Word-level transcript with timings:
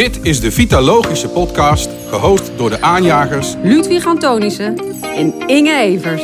Dit 0.00 0.24
is 0.24 0.40
de 0.40 0.52
Vitalogische 0.52 1.28
podcast, 1.28 1.90
gehost 2.08 2.50
door 2.56 2.70
de 2.70 2.82
aanjagers 2.82 3.54
Ludwig 3.62 4.06
Antonissen 4.06 4.76
en 5.02 5.48
Inge 5.48 5.80
Evers. 5.80 6.22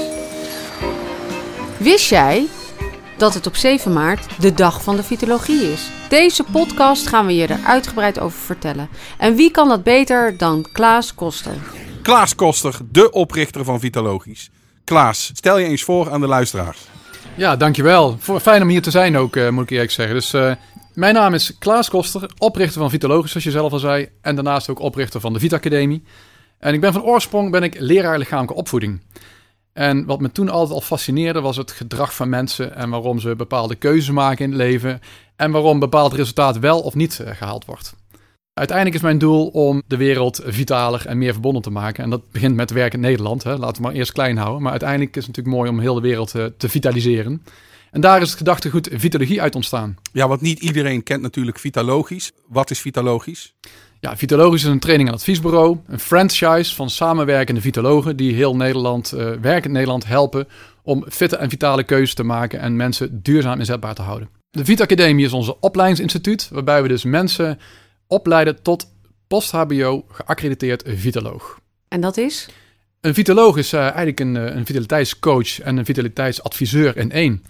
Wist 1.76 2.08
jij 2.08 2.47
dat 3.17 3.34
het 3.34 3.47
op 3.47 3.57
7 3.57 3.92
maart 3.92 4.41
de 4.41 4.54
dag 4.54 4.83
van 4.83 4.97
de 4.97 5.02
vitologie 5.02 5.73
is? 5.73 5.91
Deze 6.08 6.44
podcast 6.52 7.07
gaan 7.07 7.26
we 7.26 7.34
je 7.34 7.47
er 7.47 7.60
uitgebreid 7.65 8.18
over 8.18 8.39
vertellen. 8.39 8.89
En 9.18 9.34
wie 9.34 9.50
kan 9.50 9.68
dat 9.68 9.82
beter 9.82 10.36
dan 10.36 10.66
Klaas 10.72 11.14
Koster? 11.14 11.54
Klaas 12.02 12.34
Koster, 12.34 12.79
de 12.90 13.11
oprichter 13.11 13.64
van 13.64 13.80
Vitalogisch. 13.80 14.50
Klaas, 14.84 15.30
stel 15.34 15.58
je 15.58 15.66
eens 15.66 15.82
voor 15.82 16.11
aan 16.11 16.20
de 16.20 16.27
luisteraars. 16.27 16.79
Ja, 17.34 17.56
dankjewel. 17.56 18.16
Voor- 18.18 18.40
Fijn 18.40 18.62
om 18.62 18.68
hier 18.68 18.82
te 18.82 18.90
zijn 18.90 19.16
ook, 19.16 19.36
eh, 19.36 19.48
moet 19.48 19.62
ik 19.62 19.70
eerlijk 19.70 19.90
zeggen. 19.90 20.14
Dus, 20.14 20.32
eh, 20.32 20.52
mijn 20.96 21.14
naam 21.14 21.34
is 21.34 21.58
Klaas 21.58 21.88
Koster, 21.88 22.30
oprichter 22.38 22.80
van 22.80 22.90
Vitalogisch, 22.90 23.30
zoals 23.30 23.46
je 23.46 23.50
zelf 23.50 23.72
al 23.72 23.79
zei. 23.79 24.08
En 24.20 24.34
daarnaast 24.34 24.68
ook 24.68 24.79
oprichter 24.79 25.21
van 25.21 25.32
de 25.32 25.38
Vita 25.38 25.57
Academie. 25.57 26.02
En 26.58 26.75
ik 26.75 26.80
ben 26.80 26.93
van 26.93 27.02
oorsprong 27.02 27.50
ben 27.50 27.62
ik 27.62 27.80
leraar 27.80 28.18
lichamelijke 28.18 28.54
opvoeding. 28.54 29.00
En 29.72 30.04
wat 30.04 30.21
me 30.21 30.32
toen 30.32 30.48
altijd 30.48 30.74
al 30.74 30.80
fascineerde 30.80 31.40
was 31.40 31.57
het 31.57 31.71
gedrag 31.71 32.15
van 32.15 32.29
mensen 32.29 32.74
en 32.77 32.91
waarom 32.91 33.19
ze 33.19 33.37
bepaalde 33.37 33.74
keuzes 33.74 34.11
maken 34.11 34.45
in 34.45 34.51
het 34.51 34.61
leven. 34.61 35.01
En 35.37 35.51
waarom 35.51 35.79
bepaald 35.79 36.12
resultaat 36.12 36.59
wel 36.59 36.80
of 36.80 36.95
niet 36.95 37.21
eh, 37.21 37.35
gehaald 37.35 37.65
wordt. 37.65 37.95
Uiteindelijk 38.52 38.97
is 38.97 39.02
mijn 39.02 39.19
doel 39.19 39.47
om 39.47 39.83
de 39.87 39.97
wereld 39.97 40.41
vitaler 40.45 41.07
en 41.07 41.19
meer 41.19 41.33
verbonden 41.33 41.63
te 41.63 41.71
maken. 41.71 42.05
En 42.05 42.10
dat 42.10 42.30
begint 42.30 42.57
met 42.57 42.71
werk 42.71 42.93
in 42.93 43.01
Nederland. 43.01 43.43
Hè. 43.43 43.57
Laten 43.57 43.77
we 43.77 43.88
maar 43.88 43.97
eerst 43.97 44.13
klein 44.13 44.37
houden. 44.37 44.63
Maar 44.63 44.71
uiteindelijk 44.71 45.16
is 45.16 45.27
het 45.27 45.37
natuurlijk 45.37 45.57
mooi 45.57 45.71
om 45.71 45.80
heel 45.80 45.95
de 45.95 46.01
wereld 46.01 46.35
eh, 46.35 46.45
te 46.45 46.69
vitaliseren. 46.69 47.43
En 47.97 48.03
daar 48.03 48.23
is 48.23 48.29
het 48.29 48.39
gedachtegoed 48.39 48.89
vitologie 48.93 49.43
uit 49.43 49.55
ontstaan. 49.55 49.97
Ja, 50.13 50.29
want 50.29 50.41
niet 50.41 50.59
iedereen 50.59 51.03
kent 51.03 51.23
natuurlijk 51.23 51.59
Vitalogisch. 51.59 52.33
Wat 52.49 52.71
is 52.71 52.81
Vitalogisch? 52.81 53.55
Ja, 54.01 54.17
Vitalogisch 54.17 54.65
is 54.65 54.71
een 54.71 54.79
training- 54.79 55.09
en 55.09 55.15
adviesbureau. 55.15 55.79
Een 55.87 55.99
franchise 55.99 56.75
van 56.75 56.91
samenwerkende 56.91 57.61
vitologen 57.61 58.16
die 58.16 58.35
heel 58.35 58.57
Nederland, 58.57 59.13
eh 59.13 59.30
werkend 59.41 59.73
Nederland 59.73 60.07
helpen 60.07 60.49
om 60.83 61.05
fitte 61.09 61.37
en 61.37 61.51
vitale 61.51 61.85
keuzes 61.85 62.15
te 62.15 62.23
maken 62.23 62.61
en 62.61 62.77
mensen 62.77 63.23
duurzaam 63.23 63.59
inzetbaar 63.59 63.95
te 63.95 64.03
houden. 64.03 64.28
De 64.50 64.64
Vita 64.64 64.83
Academie 64.83 65.25
is 65.25 65.33
onze 65.33 65.60
opleidingsinstituut, 65.60 66.48
waarbij 66.53 66.83
we 66.83 66.88
dus 66.88 67.05
mensen 67.05 67.58
opleiden 68.06 68.62
tot 68.62 68.86
post-HBO 69.27 70.05
geaccrediteerd 70.08 70.83
vitaloog. 70.86 71.58
En 71.88 72.00
dat 72.00 72.16
is? 72.16 72.48
Een 73.00 73.14
vitoloog 73.14 73.56
is 73.56 73.72
eh, 73.72 73.81
eigenlijk 73.81 74.20
een, 74.20 74.36
eh, 74.36 74.55
een 74.55 74.66
vitaliteitscoach 74.66 75.60
en 75.60 75.77
een 75.77 75.84
vitaliteitsadviseur 75.84 76.97
in 76.97 77.10
één. 77.10 77.42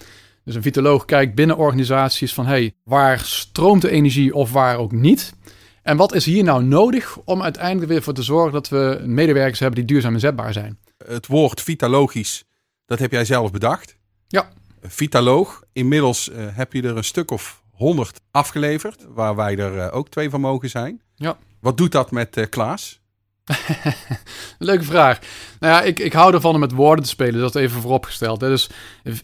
Dus 0.47 0.55
een 0.55 0.63
vitoloog 0.63 1.05
kijkt 1.05 1.35
binnen 1.35 1.57
organisaties 1.57 2.35
van 2.35 2.47
hey, 2.47 2.75
waar 2.85 3.21
stroomt 3.21 3.83
de 3.83 3.91
energie 3.91 4.35
of 4.35 4.53
waar 4.53 4.77
ook 4.77 4.93
niet? 4.93 5.35
En 5.83 5.97
wat 5.97 6.15
is 6.15 6.25
hier 6.25 6.45
nou 6.45 6.65
nodig 6.65 7.19
om 7.25 7.43
uiteindelijk 7.43 7.89
weer 7.89 8.03
voor 8.03 8.13
te 8.13 8.23
zorgen 8.23 8.53
dat 8.53 8.69
we 8.69 9.03
medewerkers 9.07 9.59
hebben 9.59 9.79
die 9.79 9.89
duurzaam 9.89 10.13
inzetbaar 10.13 10.53
zijn? 10.53 10.79
Het 11.07 11.27
woord 11.27 11.63
Vitalogisch, 11.63 12.45
dat 12.85 12.99
heb 12.99 13.13
jij 13.13 13.25
zelf 13.25 13.51
bedacht. 13.51 13.97
Ja. 14.29 14.49
Vitaloog. 14.83 15.63
Inmiddels 15.73 16.31
eh, 16.31 16.47
heb 16.51 16.73
je 16.73 16.83
er 16.83 16.97
een 16.97 17.05
stuk 17.05 17.31
of 17.31 17.63
honderd 17.71 18.21
afgeleverd, 18.31 19.07
waar 19.09 19.37
wij 19.37 19.59
er 19.59 19.79
eh, 19.79 19.97
ook 19.97 20.09
twee 20.09 20.31
van 20.31 20.41
mogen 20.41 20.71
zijn. 20.71 21.03
Ja. 21.15 21.39
Wat 21.61 21.77
doet 21.77 21.93
dat 21.93 22.11
met 22.11 22.37
eh, 22.37 22.45
Klaas? 22.49 23.01
Leuke 24.59 24.85
vraag. 24.85 25.19
Nou 25.61 25.73
ja, 25.73 25.83
ik, 25.83 25.99
ik 25.99 26.13
hou 26.13 26.35
ervan 26.35 26.55
om 26.55 26.61
met 26.61 26.73
woorden 26.73 27.05
te 27.05 27.11
spelen, 27.11 27.41
dat 27.41 27.55
even 27.55 27.81
vooropgesteld. 27.81 28.41
Hè. 28.41 28.49
Dus 28.49 28.71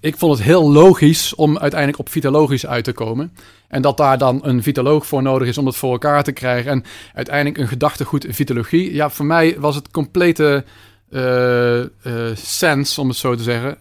ik 0.00 0.16
vond 0.16 0.38
het 0.38 0.46
heel 0.46 0.72
logisch 0.72 1.34
om 1.34 1.58
uiteindelijk 1.58 2.00
op 2.00 2.08
vitalogisch 2.08 2.66
uit 2.66 2.84
te 2.84 2.92
komen. 2.92 3.36
En 3.68 3.82
dat 3.82 3.96
daar 3.96 4.18
dan 4.18 4.40
een 4.42 4.62
vitaloog 4.62 5.06
voor 5.06 5.22
nodig 5.22 5.48
is 5.48 5.58
om 5.58 5.66
het 5.66 5.76
voor 5.76 5.92
elkaar 5.92 6.22
te 6.22 6.32
krijgen. 6.32 6.70
En 6.70 6.84
uiteindelijk 7.14 7.58
een 7.58 7.68
gedachtegoed 7.68 8.26
vitologie. 8.28 8.94
Ja, 8.94 9.10
voor 9.10 9.26
mij 9.26 9.56
was 9.58 9.74
het 9.74 9.90
complete 9.90 10.64
eh 11.10 11.80
eh, 11.80 12.36
sens, 12.36 12.98
om 12.98 13.08
het 13.08 13.16
zo 13.16 13.34
te 13.34 13.42
zeggen. 13.42 13.78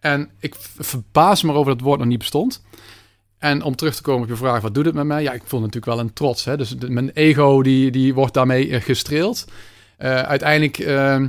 En 0.00 0.30
ik 0.38 0.54
verbaas 0.78 1.42
me 1.42 1.52
over 1.52 1.72
dat 1.72 1.82
woord 1.82 1.98
nog 1.98 2.08
niet 2.08 2.18
bestond. 2.18 2.62
En 3.38 3.62
om 3.62 3.76
terug 3.76 3.94
te 3.94 4.02
komen 4.02 4.22
op 4.22 4.28
je 4.28 4.36
vraag, 4.36 4.60
wat 4.60 4.74
doet 4.74 4.84
het 4.84 4.94
met 4.94 5.04
mij? 5.04 5.22
Ja, 5.22 5.32
ik 5.32 5.42
voel 5.44 5.60
natuurlijk 5.60 5.86
wel 5.86 5.98
een 5.98 6.12
trots. 6.12 6.44
Hè? 6.44 6.56
Dus 6.56 6.74
mijn 6.88 7.10
ego 7.10 7.62
die, 7.62 7.90
die 7.90 8.14
wordt 8.14 8.34
daarmee 8.34 8.70
eh, 8.70 8.82
gestreeld. 8.82 9.44
Eh, 10.00 10.22
uiteindelijk 10.22 10.78
ehm, 10.78 11.28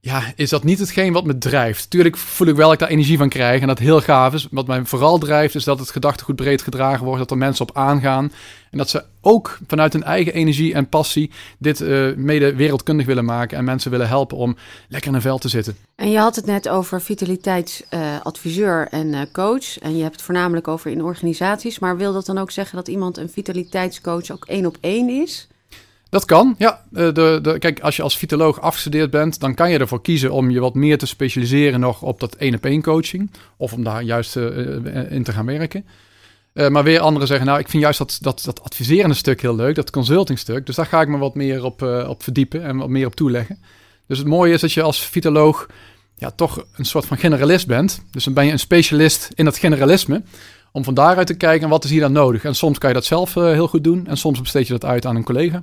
ja, 0.00 0.22
is 0.36 0.50
dat 0.50 0.64
niet 0.64 0.78
hetgeen 0.78 1.12
wat 1.12 1.24
me 1.24 1.38
drijft. 1.38 1.90
Tuurlijk 1.90 2.16
voel 2.16 2.46
ik 2.46 2.56
wel 2.56 2.64
dat 2.64 2.74
ik 2.74 2.78
daar 2.78 2.88
energie 2.88 3.18
van 3.18 3.28
krijg 3.28 3.60
en 3.60 3.66
dat 3.66 3.78
heel 3.78 4.00
gaaf 4.00 4.34
is. 4.34 4.48
Wat 4.50 4.66
mij 4.66 4.84
vooral 4.84 5.18
drijft 5.18 5.54
is 5.54 5.64
dat 5.64 5.78
het 5.78 5.90
gedachtegoed 5.90 6.36
breed 6.36 6.62
gedragen 6.62 7.04
wordt. 7.04 7.18
Dat 7.18 7.30
er 7.30 7.36
mensen 7.36 7.68
op 7.68 7.76
aangaan. 7.76 8.32
En 8.70 8.78
dat 8.78 8.88
ze 8.90 9.04
ook 9.20 9.58
vanuit 9.66 9.92
hun 9.92 10.02
eigen 10.02 10.32
energie 10.32 10.74
en 10.74 10.88
passie 10.88 11.30
dit 11.58 11.80
eh, 11.80 12.14
mede 12.16 12.54
wereldkundig 12.54 13.06
willen 13.06 13.24
maken. 13.24 13.58
En 13.58 13.64
mensen 13.64 13.90
willen 13.90 14.08
helpen 14.08 14.36
om 14.36 14.56
lekker 14.88 15.10
in 15.10 15.16
een 15.16 15.22
vel 15.22 15.38
te 15.38 15.48
zitten. 15.48 15.76
En 15.94 16.10
je 16.10 16.18
had 16.18 16.36
het 16.36 16.46
net 16.46 16.68
over 16.68 17.00
vitaliteitsadviseur 17.02 18.88
en 18.90 19.14
eh, 19.14 19.20
coach. 19.32 19.78
En 19.78 19.96
je 19.96 20.02
hebt 20.02 20.14
het 20.14 20.24
voornamelijk 20.24 20.68
over 20.68 20.90
in 20.90 21.04
organisaties. 21.04 21.78
Maar 21.78 21.96
wil 21.96 22.12
dat 22.12 22.26
dan 22.26 22.38
ook 22.38 22.50
zeggen 22.50 22.76
dat 22.76 22.88
iemand 22.88 23.16
een 23.16 23.30
vitaliteitscoach 23.30 24.30
ook 24.30 24.44
één 24.46 24.66
op 24.66 24.76
één 24.80 25.08
is? 25.08 25.48
Dat 26.16 26.24
kan, 26.24 26.54
ja. 26.58 26.80
Eh, 26.92 27.12
De, 27.12 27.38
de, 27.42 27.58
kijk, 27.58 27.80
als 27.80 27.96
je 27.96 28.02
als 28.02 28.18
vitoloog 28.18 28.60
afgestudeerd 28.60 29.10
bent, 29.10 29.40
dan 29.40 29.54
kan 29.54 29.70
je 29.70 29.78
ervoor 29.78 30.02
kiezen 30.02 30.32
om 30.32 30.50
je 30.50 30.60
wat 30.60 30.74
meer 30.74 30.98
te 30.98 31.06
specialiseren 31.06 31.80
nog 31.80 32.02
op 32.02 32.20
dat 32.20 32.34
één-op-één 32.34 32.82
coaching. 32.82 33.30
Of 33.56 33.72
om 33.72 33.84
daar 33.84 34.02
juist 34.02 34.36
eh, 34.36 34.76
eh, 34.76 35.12
in 35.12 35.22
te 35.22 35.32
gaan 35.32 35.46
werken. 35.46 35.84
Maar 36.52 36.84
weer 36.84 37.00
anderen 37.00 37.28
zeggen, 37.28 37.46
nou, 37.46 37.58
ik 37.58 37.68
vind 37.68 37.82
juist 37.82 37.98
dat, 37.98 38.18
dat, 38.20 38.42
dat 38.44 38.62
adviserende 38.62 39.14
stuk 39.14 39.40
heel 39.40 39.56
leuk, 39.56 39.74
dat 39.74 39.90
consultingstuk. 39.90 40.66
Dus 40.66 40.76
daar 40.76 40.86
ga 40.86 41.00
ik 41.00 41.08
me 41.08 41.18
wat 41.18 41.34
meer 41.34 41.64
op, 41.64 41.82
op 42.08 42.22
verdiepen 42.22 42.62
en 42.62 42.76
wat 42.76 42.88
meer 42.88 43.06
op 43.06 43.14
toeleggen. 43.14 43.58
Dus 44.06 44.18
het 44.18 44.26
mooie 44.26 44.52
is 44.52 44.60
dat 44.60 44.72
je 44.72 44.82
als 44.82 45.06
vitoloog 45.06 45.66
ja, 46.16 46.30
toch 46.30 46.64
een 46.76 46.84
soort 46.84 47.06
van 47.06 47.18
generalist 47.18 47.66
bent. 47.66 48.02
Dus 48.10 48.24
dan 48.24 48.34
ben 48.34 48.46
je 48.46 48.52
een 48.52 48.58
specialist 48.58 49.30
in 49.34 49.44
dat 49.44 49.58
generalisme. 49.58 50.22
Om 50.72 50.84
van 50.84 50.94
daaruit 50.94 51.26
te 51.26 51.36
kijken, 51.36 51.68
wat 51.68 51.84
is 51.84 51.90
hier 51.90 52.00
dan 52.00 52.12
nodig? 52.12 52.44
En 52.44 52.54
soms 52.54 52.78
kan 52.78 52.88
je 52.88 52.94
dat 52.94 53.04
zelf 53.04 53.34
heel 53.34 53.68
goed 53.68 53.84
doen. 53.84 54.06
En 54.06 54.16
soms 54.16 54.40
besteed 54.40 54.66
je 54.66 54.72
dat 54.72 54.84
uit 54.84 55.06
aan 55.06 55.16
een 55.16 55.24
collega. 55.24 55.62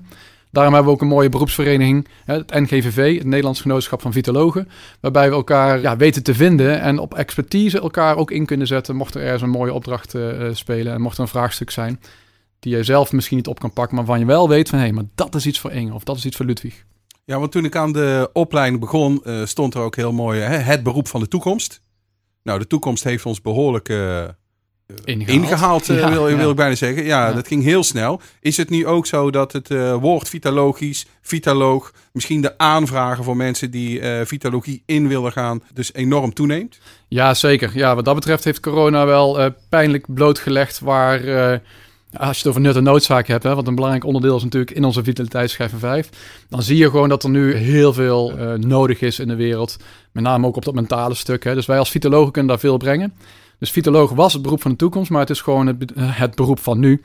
Daarom 0.53 0.73
hebben 0.73 0.91
we 0.91 0.97
ook 0.97 1.03
een 1.03 1.15
mooie 1.15 1.29
beroepsvereniging, 1.29 2.07
het 2.25 2.53
NGVV, 2.53 3.17
het 3.17 3.27
Nederlands 3.27 3.61
Genootschap 3.61 4.01
van 4.01 4.11
Vitologen. 4.11 4.69
Waarbij 4.99 5.29
we 5.29 5.35
elkaar 5.35 5.81
ja, 5.81 5.97
weten 5.97 6.23
te 6.23 6.33
vinden 6.33 6.81
en 6.81 6.99
op 6.99 7.13
expertise 7.13 7.79
elkaar 7.79 8.17
ook 8.17 8.31
in 8.31 8.45
kunnen 8.45 8.67
zetten. 8.67 8.95
Mocht 8.95 9.15
er 9.15 9.21
ergens 9.21 9.41
een 9.41 9.49
mooie 9.49 9.73
opdracht 9.73 10.15
eh, 10.15 10.47
eh, 10.47 10.55
spelen 10.55 10.93
en 10.93 11.01
mocht 11.01 11.15
er 11.15 11.21
een 11.21 11.27
vraagstuk 11.27 11.69
zijn 11.69 11.99
die 12.63 12.75
je 12.75 12.83
zelf 12.83 13.11
misschien 13.11 13.37
niet 13.37 13.47
op 13.47 13.59
kan 13.59 13.73
pakken, 13.73 13.95
maar 13.95 14.05
waarvan 14.05 14.25
je 14.25 14.31
wel 14.31 14.49
weet 14.49 14.69
van 14.69 14.79
hé, 14.79 14.91
maar 14.91 15.03
dat 15.15 15.35
is 15.35 15.45
iets 15.45 15.59
voor 15.59 15.71
Inge 15.71 15.93
of 15.93 16.03
dat 16.03 16.17
is 16.17 16.25
iets 16.25 16.35
voor 16.35 16.45
Ludwig. 16.45 16.85
Ja, 17.25 17.39
want 17.39 17.51
toen 17.51 17.65
ik 17.65 17.75
aan 17.75 17.91
de 17.91 18.29
opleiding 18.33 18.79
begon, 18.79 19.23
eh, 19.23 19.45
stond 19.45 19.73
er 19.73 19.81
ook 19.81 19.95
heel 19.95 20.11
mooi 20.11 20.39
hè, 20.39 20.55
het 20.57 20.83
beroep 20.83 21.07
van 21.07 21.19
de 21.19 21.27
toekomst. 21.27 21.81
Nou, 22.43 22.59
de 22.59 22.67
toekomst 22.67 23.03
heeft 23.03 23.25
ons 23.25 23.41
behoorlijk 23.41 23.89
eh, 23.89 24.23
Ingehaald. 25.05 25.41
ingehaald, 25.41 25.89
eh, 25.89 25.99
Ja, 25.99 26.09
wil, 26.11 26.27
ja. 26.29 26.37
wil 26.37 26.49
ik 26.49 26.55
bijna 26.55 26.75
zeggen. 26.75 27.03
Ja, 27.03 27.27
Ja. 27.27 27.33
dat 27.33 27.47
ging 27.47 27.63
heel 27.63 27.83
snel. 27.83 28.21
Is 28.41 28.57
het 28.57 28.69
nu 28.69 28.87
ook 28.87 29.05
zo 29.05 29.31
dat 29.31 29.51
het 29.51 29.71
eh, 29.71 29.95
woord 29.95 30.29
vitalogisch, 30.29 31.05
vitaloog, 31.21 31.93
misschien 32.11 32.41
de 32.41 32.57
aanvragen 32.57 33.23
voor 33.23 33.37
mensen 33.37 33.71
die 33.71 33.99
eh, 33.99 34.25
vitalogie 34.25 34.83
in 34.85 35.07
willen 35.07 35.31
gaan, 35.31 35.63
dus 35.73 35.93
enorm 35.93 36.33
toeneemt? 36.33 36.79
Ja, 37.07 37.33
zeker. 37.33 37.71
Ja, 37.73 37.95
wat 37.95 38.05
dat 38.05 38.15
betreft 38.15 38.43
heeft 38.43 38.59
corona 38.59 39.05
wel 39.05 39.53
pijnlijk 39.69 40.05
blootgelegd 40.13 40.79
waar, 40.79 41.19
als 42.17 42.37
je 42.37 42.37
het 42.37 42.47
over 42.47 42.61
nut 42.61 42.75
en 42.75 42.83
noodzaak 42.83 43.27
hebt, 43.27 43.43
hè, 43.43 43.55
wat 43.55 43.67
een 43.67 43.75
belangrijk 43.75 44.05
onderdeel 44.05 44.35
is 44.35 44.43
natuurlijk 44.43 44.71
in 44.71 44.83
onze 44.83 45.03
vitaliteitsschijf 45.03 45.69
van 45.69 45.79
5, 45.79 46.09
dan 46.49 46.63
zie 46.63 46.77
je 46.77 46.89
gewoon 46.89 47.09
dat 47.09 47.23
er 47.23 47.29
nu 47.29 47.53
heel 47.55 47.93
veel 47.93 48.33
nodig 48.57 49.01
is 49.01 49.19
in 49.19 49.27
de 49.27 49.35
wereld. 49.35 49.77
Met 50.11 50.23
name 50.23 50.47
ook 50.47 50.55
op 50.55 50.65
dat 50.65 50.73
mentale 50.73 51.13
stuk. 51.15 51.43
Hè. 51.43 51.53
Dus 51.53 51.65
wij 51.65 51.79
als 51.79 51.89
vitologen 51.91 52.31
kunnen 52.31 52.51
daar 52.51 52.59
veel 52.59 52.77
brengen. 52.77 53.13
Dus 53.63 53.71
vitoloog 53.71 54.11
was 54.11 54.33
het 54.33 54.41
beroep 54.41 54.61
van 54.61 54.71
de 54.71 54.77
toekomst, 54.77 55.09
maar 55.11 55.19
het 55.19 55.29
is 55.29 55.41
gewoon 55.41 55.67
het, 55.67 55.77
be- 55.77 55.93
het 55.95 56.35
beroep 56.35 56.59
van 56.59 56.79
nu. 56.79 57.01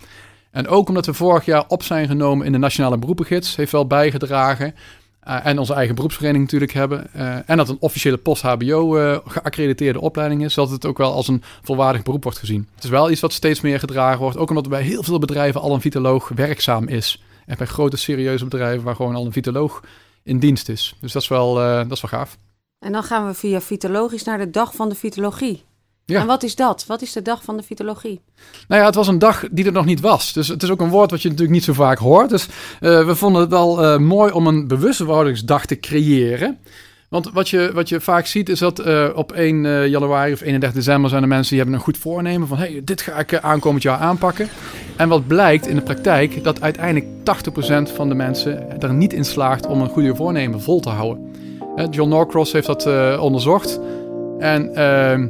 En 0.51 0.69
ook 0.69 0.89
omdat 0.89 1.07
we 1.07 1.15
vorig 1.15 1.45
jaar 1.45 1.65
op 1.69 1.83
zijn 1.83 2.09
genomen 2.09 2.47
in 2.47 2.53
de 2.53 2.59
Nationale 2.59 2.99
Beroepengids, 2.99 3.57
heeft 3.57 3.73
wel 3.73 3.87
bijgedragen. 3.87 4.75
eh, 5.21 5.47
en 5.47 5.59
onze 5.59 5.75
eigen 5.75 5.95
beroepsvereniging 5.95 6.45
natuurlijk 6.45 6.73
hebben. 6.73 7.13
eh, 7.15 7.37
en 7.51 7.57
dat 7.57 7.69
een 7.69 7.77
officiële 7.81 8.17
post-HBO 8.17 8.97
eh, 8.97 9.19
geaccrediteerde 9.27 10.01
opleiding 10.01 10.45
is, 10.45 10.55
dat 10.55 10.71
het 10.71 10.87
ook 10.87 10.99
wel 10.99 11.13
als 11.13 11.29
een 11.29 11.43
volwaardig 11.63 12.03
beroep 12.03 12.23
wordt 12.23 12.39
gezien. 12.39 12.69
Het 12.75 12.85
is 12.85 12.91
wel 12.91 13.11
iets 13.11 13.21
wat 13.21 13.33
steeds 13.33 13.61
meer 13.61 13.79
gedragen 13.79 14.21
wordt, 14.21 14.37
ook 14.37 14.49
omdat 14.49 14.69
bij 14.69 14.83
heel 14.83 15.03
veel 15.03 15.19
bedrijven 15.19 15.61
al 15.61 15.75
een 15.75 15.81
vitoloog 15.81 16.29
werkzaam 16.35 16.89
is. 16.89 17.23
En 17.47 17.57
bij 17.59 17.67
grote 17.67 17.97
serieuze 17.97 18.45
bedrijven 18.45 18.85
waar 18.85 18.97
gewoon 18.97 19.15
al 19.15 19.27
een 19.27 19.33
vitoloog 19.33 19.83
in 20.23 20.39
dienst 20.39 20.69
is. 20.69 20.97
Dus 21.01 21.13
dat 21.13 21.23
is 21.23 21.29
wel, 21.29 21.61
eh, 21.61 21.77
dat 21.77 21.93
is 21.93 22.01
wel 22.01 22.11
gaaf. 22.21 22.37
En 22.79 22.93
dan 22.93 23.03
gaan 23.03 23.27
we 23.27 23.35
via 23.35 23.61
vitologisch 23.61 24.25
naar 24.25 24.39
de 24.39 24.51
dag 24.51 24.75
van 24.75 24.89
de 24.89 24.95
vitologie. 24.95 25.63
Ja. 26.09 26.21
En 26.21 26.27
wat 26.27 26.43
is 26.43 26.55
dat? 26.55 26.85
Wat 26.87 27.03
is 27.03 27.13
de 27.13 27.23
dag 27.23 27.43
van 27.43 27.57
de 27.57 27.63
vitologie? 27.63 28.21
Nou 28.69 28.81
ja, 28.81 28.87
het 28.87 28.95
was 28.95 29.09
een 29.09 29.19
dag 29.19 29.45
die 29.51 29.65
er 29.65 29.73
nog 29.73 29.85
niet 29.85 30.01
was. 30.01 30.33
Dus 30.33 30.49
het 30.49 30.63
is 30.63 30.71
ook 30.71 30.81
een 30.81 30.89
woord 30.89 31.11
wat 31.11 31.23
je 31.23 31.29
natuurlijk 31.29 31.55
niet 31.55 31.65
zo 31.65 31.73
vaak 31.73 31.99
hoort. 31.99 32.31
Dus 32.31 32.47
eh, 32.81 33.07
we 33.07 33.15
vonden 33.15 33.41
het 33.41 33.51
wel 33.51 33.83
eh, 33.83 33.99
mooi 33.99 34.33
om 34.33 34.47
een 34.47 34.69
bewustwordingsdag 34.69 35.67
te 35.67 35.81
creëren. 35.81 36.59
Want 37.09 37.31
wat 37.33 37.49
je, 37.49 37.71
wat 37.75 37.89
je 37.89 38.01
vaak 38.01 38.27
ziet 38.27 38.49
is 38.49 38.59
dat 38.59 38.87
uh, 38.87 39.09
op 39.15 39.33
1 39.33 39.65
uh, 39.65 39.87
januari 39.87 40.33
of 40.33 40.41
31 40.41 40.73
december 40.73 41.11
zijn 41.11 41.23
er 41.23 41.29
mensen 41.29 41.49
die 41.49 41.59
hebben 41.59 41.77
een 41.77 41.85
goed 41.85 41.99
voornemen 41.99 42.49
van 42.49 42.59
hey, 42.59 42.81
dit 42.85 43.01
ga 43.01 43.19
ik 43.19 43.39
aankomend 43.39 43.83
jaar 43.83 43.99
aanpakken. 43.99 44.49
En 44.97 45.09
wat 45.09 45.27
blijkt 45.27 45.67
in 45.67 45.75
de 45.75 45.83
praktijk 45.83 46.45
dat 46.45 46.61
uiteindelijk 46.61 47.07
80% 47.91 47.95
van 47.95 48.09
de 48.09 48.15
mensen 48.15 48.81
er 48.81 48.95
niet 48.95 49.13
in 49.13 49.25
slaagt 49.25 49.67
om 49.67 49.81
een 49.81 49.89
goede 49.89 50.15
voornemen 50.15 50.63
vol 50.63 50.81
te 50.81 50.91
houden. 50.91 51.35
John 51.91 52.09
Norcross 52.09 52.53
heeft 52.53 52.67
dat 52.67 52.87
onderzocht. 53.19 53.81
En 54.39 54.75
ehm, 54.75 55.29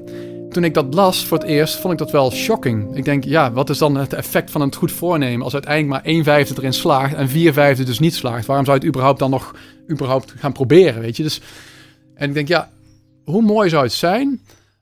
toen 0.51 0.65
ik 0.65 0.75
dat 0.75 0.95
las 0.95 1.27
voor 1.27 1.39
het 1.39 1.47
eerst, 1.47 1.77
vond 1.77 1.93
ik 1.93 1.99
dat 1.99 2.11
wel 2.11 2.31
shocking. 2.31 2.97
Ik 2.97 3.05
denk, 3.05 3.25
ja, 3.25 3.53
wat 3.53 3.71
is 3.71 3.79
dan 3.79 3.95
het 3.95 4.13
effect 4.13 4.51
van 4.51 4.61
een 4.61 4.75
goed 4.75 4.93
voornemen 4.93 5.45
als 5.45 5.53
uiteindelijk 5.53 5.93
maar 5.93 6.13
1 6.13 6.25
vijfde 6.25 6.55
erin 6.57 6.73
slaagt 6.73 7.15
en 7.15 7.29
4 7.29 7.53
vijfde 7.53 7.85
dus 7.85 7.99
niet 7.99 8.15
slaagt? 8.15 8.47
Waarom 8.47 8.65
zou 8.65 8.77
je 8.77 8.83
het 8.85 8.95
überhaupt 8.95 9.19
dan 9.19 9.31
nog 9.31 9.55
überhaupt 9.91 10.35
gaan 10.37 10.53
proberen, 10.53 11.01
weet 11.01 11.17
je? 11.17 11.23
Dus, 11.23 11.41
en 12.15 12.29
ik 12.29 12.35
denk, 12.35 12.49
ja, 12.49 12.71
hoe 13.25 13.43
mooi 13.43 13.69
zou 13.69 13.83
het 13.83 13.93
zijn 13.93 14.41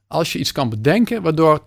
als 0.08 0.32
je 0.32 0.38
iets 0.38 0.52
kan 0.52 0.68
bedenken 0.68 1.22
waardoor 1.22 1.60
80% 1.60 1.62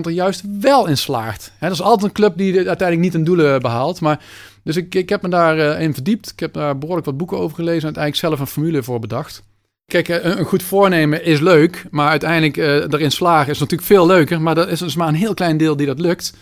er 0.00 0.10
juist 0.10 0.42
wel 0.60 0.86
in 0.86 0.98
slaagt. 0.98 1.52
He, 1.58 1.66
dat 1.66 1.76
is 1.76 1.82
altijd 1.82 2.02
een 2.02 2.12
club 2.12 2.36
die 2.36 2.56
uiteindelijk 2.56 3.00
niet 3.00 3.14
een 3.14 3.24
doelen 3.24 3.60
behaalt. 3.60 4.00
Maar, 4.00 4.24
dus 4.62 4.76
ik, 4.76 4.94
ik 4.94 5.08
heb 5.08 5.22
me 5.22 5.28
daarin 5.28 5.88
uh, 5.88 5.94
verdiept. 5.94 6.30
Ik 6.30 6.40
heb 6.40 6.52
daar 6.52 6.78
behoorlijk 6.78 7.06
wat 7.06 7.16
boeken 7.16 7.38
over 7.38 7.56
gelezen 7.56 7.80
en 7.80 7.84
uiteindelijk 7.84 8.24
zelf 8.24 8.40
een 8.40 8.52
formule 8.52 8.82
voor 8.82 8.98
bedacht. 8.98 9.42
Kijk, 9.86 10.08
eh, 10.08 10.36
een, 10.36 10.44
goed 10.44 10.62
voornemen 10.62 11.24
is 11.24 11.40
leuk, 11.40 11.84
maar 11.90 12.08
uiteindelijk 12.08 12.56
uh, 12.56 12.66
erin 12.66 13.10
slagen 13.10 13.52
is 13.52 13.58
natuurlijk 13.58 13.88
veel 13.88 14.06
leuker. 14.06 14.40
Maar 14.40 14.54
dat 14.54 14.68
is 14.68 14.78
dus 14.78 14.96
maar 14.96 15.08
een 15.08 15.14
heel 15.14 15.34
klein 15.34 15.56
deel 15.56 15.76
die 15.76 15.86
dat 15.86 16.00
lukt. 16.00 16.36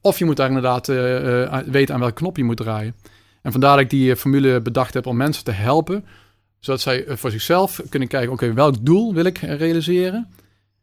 Of 0.00 0.18
je 0.18 0.24
moet 0.24 0.36
daar 0.36 0.48
inderdaad 0.48 0.88
uh, 0.88 1.58
weten 1.66 1.94
aan 1.94 2.00
welke 2.00 2.14
knop 2.14 2.36
je 2.36 2.44
moet 2.44 2.56
draaien. 2.56 2.94
En 3.42 3.52
vandaar 3.52 3.72
dat 3.72 3.80
ik 3.80 3.90
die 3.90 4.16
formule 4.16 4.60
bedacht 4.60 4.94
heb 4.94 5.06
om 5.06 5.16
mensen 5.16 5.44
te 5.44 5.50
helpen. 5.50 6.04
Zodat 6.58 6.80
zij 6.80 7.04
voor 7.08 7.30
zichzelf 7.30 7.82
kunnen 7.88 8.08
kijken, 8.08 8.32
oké, 8.32 8.52
welk 8.52 8.84
doel 8.86 9.14
wil 9.14 9.24
ik 9.24 9.38
realiseren? 9.38 10.28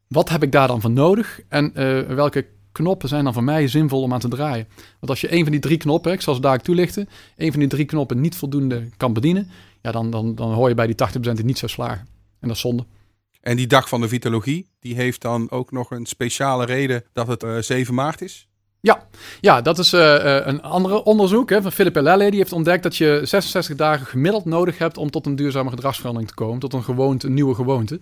Wat 0.08 0.30
heb 0.30 0.44
ik 0.44 0.52
daar 0.52 0.68
dan 0.68 0.82
voor 0.82 0.92
nodig? 0.92 1.40
En 1.50 1.72
welke 2.16 2.46
knoppen 2.72 3.10
zijn 3.10 3.24
dan 3.24 3.34
voor 3.34 3.44
mij 3.44 3.68
zinvol 3.68 4.02
om 4.02 4.14
aan 4.14 4.20
te 4.20 4.28
draaien? 4.28 4.68
Want 4.76 5.10
als 5.10 5.22
je 5.22 5.34
een 5.34 5.44
van 5.44 5.52
die 5.52 5.62
drie 5.62 5.78
knoppen, 5.78 6.12
ik 6.12 6.22
zal 6.22 6.36
ze 6.36 6.42
daar 6.42 6.62
toelichten, 6.62 7.10
een 7.38 7.52
van 7.52 7.60
die 7.60 7.70
drie 7.70 7.86
knoppen 7.86 8.22
niet 8.22 8.36
voldoende 8.36 8.90
kan 8.98 9.14
bedienen, 9.14 9.50
ja, 9.86 9.92
dan, 9.92 10.10
dan, 10.10 10.36
dan 10.36 10.54
hoor 10.54 10.70
je 10.70 10.76
bij 10.76 10.88
die 10.88 10.96
80% 10.96 11.20
die 11.20 11.46
niet 11.46 11.58
zo 11.58 11.68
slagen. 11.68 12.08
En 12.40 12.48
dat 12.48 12.56
is 12.56 12.62
zonde. 12.62 12.86
En 13.42 13.56
die 13.56 13.68
dag 13.68 13.90
van 13.90 14.02
de 14.02 14.08
vitalogie, 14.08 14.70
die 14.80 14.96
heeft 14.96 15.22
dan 15.22 15.52
ook 15.52 15.72
nog 15.72 15.92
een 15.92 16.06
speciale 16.06 16.66
reden 16.66 17.04
dat 17.14 17.28
het 17.28 17.44
uh, 17.44 17.58
eh, 17.58 17.64
7 17.64 17.94
maart 17.94 18.22
is? 18.22 18.48
Ja, 18.80 19.08
ja 19.42 19.62
dat 19.62 19.80
is 19.80 19.94
uh, 19.94 20.46
een 20.46 20.62
andere 20.62 21.04
onderzoek 21.04 21.50
hè, 21.50 21.62
van 21.62 21.72
Philip 21.72 21.96
Lelle. 21.96 22.30
Die 22.30 22.40
heeft 22.40 22.52
ontdekt 22.52 22.84
dat 22.84 22.98
je 22.98 23.22
66 23.24 23.76
dagen 23.76 24.06
gemiddeld 24.06 24.46
nodig 24.46 24.78
hebt 24.78 24.98
om 24.98 25.10
tot 25.10 25.26
een 25.26 25.36
duurzame 25.36 25.70
gedragsverandering 25.70 26.30
te 26.30 26.36
komen. 26.36 26.60
Tot 26.60 26.74
een 26.74 26.84
gewoonte, 26.84 27.28
een 27.28 27.34
nieuwe 27.34 27.56
gewoonte. 27.56 28.00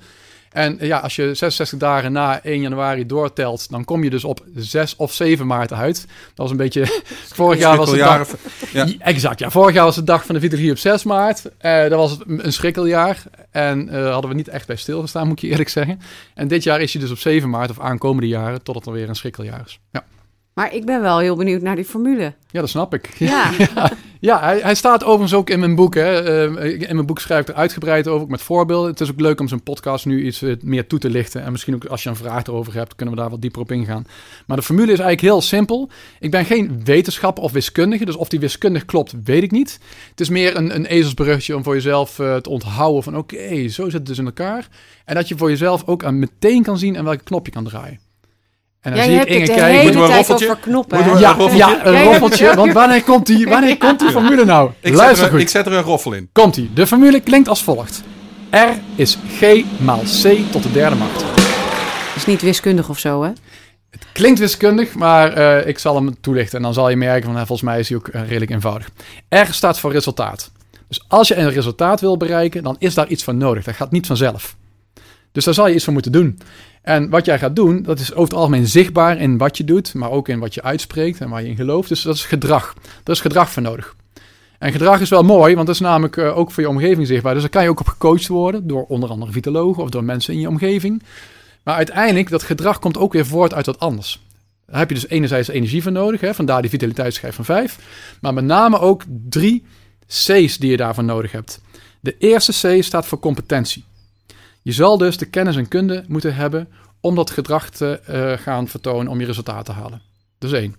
En 0.53 0.77
ja, 0.79 0.97
als 0.97 1.15
je 1.15 1.33
66 1.33 1.79
dagen 1.79 2.11
na 2.11 2.43
1 2.43 2.61
januari 2.61 3.05
doortelt, 3.05 3.69
dan 3.69 3.85
kom 3.85 4.03
je 4.03 4.09
dus 4.09 4.23
op 4.23 4.43
6 4.55 4.95
of 4.95 5.13
7 5.13 5.47
maart 5.47 5.73
uit. 5.73 6.01
Dat 6.01 6.07
was 6.35 6.51
een 6.51 6.57
beetje. 6.57 6.85
vorig 7.35 7.59
jaar 7.59 7.77
was 7.77 7.91
het. 7.91 7.99
Dag, 7.99 8.29
ja. 8.71 8.87
Exact, 8.99 9.39
ja. 9.39 9.49
Vorig 9.49 9.75
jaar 9.75 9.85
was 9.85 9.95
de 9.95 10.03
dag 10.03 10.25
van 10.25 10.35
de 10.35 10.41
Vitalogie 10.41 10.71
op 10.71 10.77
6 10.77 11.03
maart. 11.03 11.45
Uh, 11.61 11.81
dat 11.81 11.91
was 11.91 12.17
een 12.27 12.53
schrikkeljaar. 12.53 13.23
En 13.51 13.87
uh, 13.91 14.11
hadden 14.11 14.29
we 14.29 14.35
niet 14.35 14.47
echt 14.47 14.67
bij 14.67 14.75
stilgestaan, 14.75 15.27
moet 15.27 15.37
ik 15.37 15.43
je 15.43 15.49
eerlijk 15.49 15.69
zeggen. 15.69 15.99
En 16.33 16.47
dit 16.47 16.63
jaar 16.63 16.81
is 16.81 16.93
hij 16.93 17.01
dus 17.01 17.11
op 17.11 17.17
7 17.17 17.49
maart 17.49 17.69
of 17.69 17.79
aankomende 17.79 18.27
jaren, 18.27 18.63
totdat 18.63 18.85
er 18.85 18.91
weer 18.91 19.09
een 19.09 19.15
schrikkeljaar 19.15 19.61
is. 19.65 19.79
Ja. 19.91 20.05
Maar 20.53 20.73
ik 20.73 20.85
ben 20.85 21.01
wel 21.01 21.19
heel 21.19 21.35
benieuwd 21.35 21.61
naar 21.61 21.75
die 21.75 21.85
formule. 21.85 22.33
Ja, 22.49 22.59
dat 22.59 22.69
snap 22.69 22.93
ik. 22.93 23.09
Ja, 23.17 23.51
ja, 23.57 23.91
hij, 24.31 24.59
hij, 24.59 24.75
staat 24.75 25.03
overigens 25.03 25.33
ook 25.33 25.49
in 25.49 25.59
mijn 25.59 25.75
boek. 25.75 25.95
Hè. 25.95 26.47
Uh, 26.49 26.81
in 26.89 26.95
mijn 26.95 27.05
boek 27.05 27.19
schrijf 27.19 27.41
ik 27.41 27.47
er 27.47 27.53
uitgebreid 27.53 28.07
over, 28.07 28.27
met 28.27 28.41
voorbeelden. 28.41 28.91
Het 28.91 29.01
is 29.01 29.11
ook 29.11 29.19
leuk 29.19 29.39
om 29.39 29.47
zijn 29.47 29.63
podcast 29.63 30.05
nu 30.05 30.25
iets 30.25 30.41
uh, 30.41 30.55
meer 30.61 30.87
toe 30.87 30.99
te 30.99 31.09
lichten. 31.09 31.43
En 31.43 31.51
misschien 31.51 31.75
ook 31.75 31.85
als 31.85 32.03
je 32.03 32.09
een 32.09 32.15
vraag 32.15 32.43
erover 32.43 32.73
hebt, 32.73 32.95
kunnen 32.95 33.15
we 33.15 33.21
daar 33.21 33.29
wat 33.29 33.41
dieper 33.41 33.61
op 33.61 33.71
ingaan. 33.71 34.05
Maar 34.45 34.57
de 34.57 34.63
formule 34.63 34.91
is 34.91 34.99
eigenlijk 34.99 35.21
heel 35.21 35.41
simpel. 35.41 35.89
Ik 36.19 36.31
ben 36.31 36.45
geen 36.45 36.81
wetenschapper 36.83 37.43
of 37.43 37.51
wiskundige, 37.51 38.05
dus 38.05 38.15
of 38.15 38.29
die 38.29 38.39
wiskundig 38.39 38.85
klopt, 38.85 39.13
weet 39.23 39.43
ik 39.43 39.51
niet. 39.51 39.79
Het 40.09 40.19
is 40.19 40.29
meer 40.29 40.55
een, 40.55 40.75
een 40.75 40.85
ezelsbruggetje 40.85 41.55
om 41.55 41.63
voor 41.63 41.73
jezelf 41.73 42.19
uh, 42.19 42.35
te 42.35 42.49
onthouden 42.49 43.03
van 43.03 43.17
oké, 43.17 43.67
zo 43.67 43.83
zit 43.83 43.93
het 43.93 44.05
dus 44.05 44.17
in 44.17 44.25
elkaar. 44.25 44.67
En 45.05 45.15
dat 45.15 45.27
je 45.27 45.37
voor 45.37 45.49
jezelf 45.49 45.83
ook 45.85 46.03
aan 46.03 46.19
meteen 46.19 46.63
kan 46.63 46.77
zien 46.77 46.95
en 46.95 47.03
welke 47.03 47.23
knop 47.23 47.45
je 47.45 47.51
kan 47.51 47.63
draaien. 47.63 48.02
En 48.83 48.91
dan 48.91 48.99
ja, 48.99 49.03
zie 49.05 49.15
ik 49.15 49.27
Inge 49.27 49.45
kijken. 49.45 49.83
Moeten 49.83 50.01
we 50.01 50.07
een 50.07 50.15
roffeltje? 50.15 50.57
Knoppen, 50.61 50.97
we 50.97 51.19
ja, 51.19 51.39
een 51.39 51.55
ja, 51.55 51.85
een 51.85 52.03
roffeltje. 52.03 52.55
Want 52.55 52.73
wanneer 52.73 53.03
komt 53.03 53.25
die, 53.25 53.47
wanneer 53.47 53.77
komt 53.85 53.99
die 53.99 54.09
formule 54.09 54.45
nou? 54.45 54.71
Ik 54.79 54.93
Luister 54.93 55.15
zet 55.15 55.25
er, 55.25 55.31
goed. 55.31 55.41
Ik 55.41 55.49
zet 55.49 55.65
er 55.65 55.73
een 55.73 55.81
roffel 55.81 56.13
in. 56.13 56.29
Komt 56.31 56.53
die. 56.53 56.73
De 56.73 56.87
formule 56.87 57.19
klinkt 57.19 57.47
als 57.47 57.63
volgt. 57.63 58.03
R 58.49 58.71
is 58.95 59.17
G 59.39 59.63
maal 59.77 59.99
C 59.99 60.51
tot 60.51 60.63
de 60.63 60.71
derde 60.71 60.95
macht. 60.95 61.23
Is 62.15 62.25
niet 62.25 62.41
wiskundig 62.41 62.89
of 62.89 62.99
zo, 62.99 63.23
hè? 63.23 63.29
Het 63.89 64.05
klinkt 64.13 64.39
wiskundig, 64.39 64.95
maar 64.95 65.37
uh, 65.37 65.67
ik 65.67 65.79
zal 65.79 65.95
hem 65.95 66.21
toelichten. 66.21 66.57
En 66.57 66.63
dan 66.63 66.73
zal 66.73 66.89
je 66.89 66.95
merken, 66.95 67.33
van, 67.33 67.37
volgens 67.37 67.61
mij 67.61 67.79
is 67.79 67.89
hij 67.89 67.97
ook 67.97 68.07
uh, 68.07 68.21
redelijk 68.21 68.51
eenvoudig. 68.51 68.89
R 69.29 69.47
staat 69.49 69.79
voor 69.79 69.91
resultaat. 69.91 70.51
Dus 70.87 71.03
als 71.07 71.27
je 71.27 71.35
een 71.35 71.51
resultaat 71.51 72.01
wil 72.01 72.17
bereiken, 72.17 72.63
dan 72.63 72.75
is 72.79 72.93
daar 72.93 73.07
iets 73.07 73.23
van 73.23 73.37
nodig. 73.37 73.63
Dat 73.63 73.75
gaat 73.75 73.91
niet 73.91 74.07
vanzelf. 74.07 74.55
Dus 75.31 75.45
daar 75.45 75.53
zal 75.53 75.67
je 75.67 75.75
iets 75.75 75.83
voor 75.83 75.93
moeten 75.93 76.11
doen. 76.11 76.39
En 76.83 77.09
wat 77.09 77.25
jij 77.25 77.39
gaat 77.39 77.55
doen, 77.55 77.83
dat 77.83 77.99
is 77.99 78.11
over 78.11 78.23
het 78.23 78.33
algemeen 78.33 78.67
zichtbaar 78.67 79.17
in 79.17 79.37
wat 79.37 79.57
je 79.57 79.63
doet, 79.63 79.93
maar 79.93 80.11
ook 80.11 80.29
in 80.29 80.39
wat 80.39 80.53
je 80.53 80.63
uitspreekt 80.63 81.21
en 81.21 81.29
waar 81.29 81.41
je 81.41 81.49
in 81.49 81.55
gelooft. 81.55 81.89
Dus 81.89 82.01
dat 82.01 82.15
is 82.15 82.25
gedrag. 82.25 82.73
Daar 83.03 83.15
is 83.15 83.21
gedrag 83.21 83.49
voor 83.49 83.61
nodig. 83.61 83.95
En 84.59 84.71
gedrag 84.71 84.99
is 84.99 85.09
wel 85.09 85.23
mooi, 85.23 85.55
want 85.55 85.67
dat 85.67 85.75
is 85.75 85.81
namelijk 85.81 86.15
uh, 86.15 86.37
ook 86.37 86.51
voor 86.51 86.63
je 86.63 86.69
omgeving 86.69 87.07
zichtbaar. 87.07 87.33
Dus 87.33 87.41
daar 87.41 87.51
kan 87.51 87.63
je 87.63 87.69
ook 87.69 87.79
op 87.79 87.87
gecoacht 87.87 88.27
worden 88.27 88.67
door 88.67 88.85
onder 88.85 89.09
andere 89.09 89.31
vitologen 89.31 89.83
of 89.83 89.89
door 89.89 90.03
mensen 90.03 90.33
in 90.33 90.39
je 90.39 90.47
omgeving. 90.47 91.03
Maar 91.63 91.75
uiteindelijk, 91.75 92.29
dat 92.29 92.43
gedrag 92.43 92.79
komt 92.79 92.97
ook 92.97 93.13
weer 93.13 93.25
voort 93.25 93.53
uit 93.53 93.65
wat 93.65 93.79
anders. 93.79 94.21
Daar 94.65 94.79
heb 94.79 94.89
je 94.89 94.95
dus 94.95 95.07
enerzijds 95.07 95.47
energie 95.47 95.81
voor 95.81 95.91
nodig, 95.91 96.21
hè, 96.21 96.33
vandaar 96.33 96.61
die 96.61 96.69
vitaliteitsschijf 96.69 97.35
van 97.35 97.45
5. 97.45 97.79
Maar 98.21 98.33
met 98.33 98.43
name 98.43 98.79
ook 98.79 99.03
drie 99.29 99.65
C's 100.07 100.57
die 100.57 100.69
je 100.69 100.77
daarvan 100.77 101.05
nodig 101.05 101.31
hebt. 101.31 101.61
De 101.99 102.15
eerste 102.17 102.77
C 102.77 102.83
staat 102.83 103.05
voor 103.05 103.19
competentie. 103.19 103.83
Je 104.63 104.71
zal 104.71 104.97
dus 104.97 105.17
de 105.17 105.25
kennis 105.25 105.55
en 105.55 105.67
kunde 105.67 106.03
moeten 106.07 106.35
hebben 106.35 106.67
om 106.99 107.15
dat 107.15 107.29
gedrag 107.29 107.69
te 107.69 108.01
uh, 108.09 108.43
gaan 108.43 108.67
vertonen 108.67 109.11
om 109.11 109.19
je 109.19 109.25
resultaat 109.25 109.65
te 109.65 109.71
halen. 109.71 110.01
Is 110.39 110.51
één. 110.51 110.75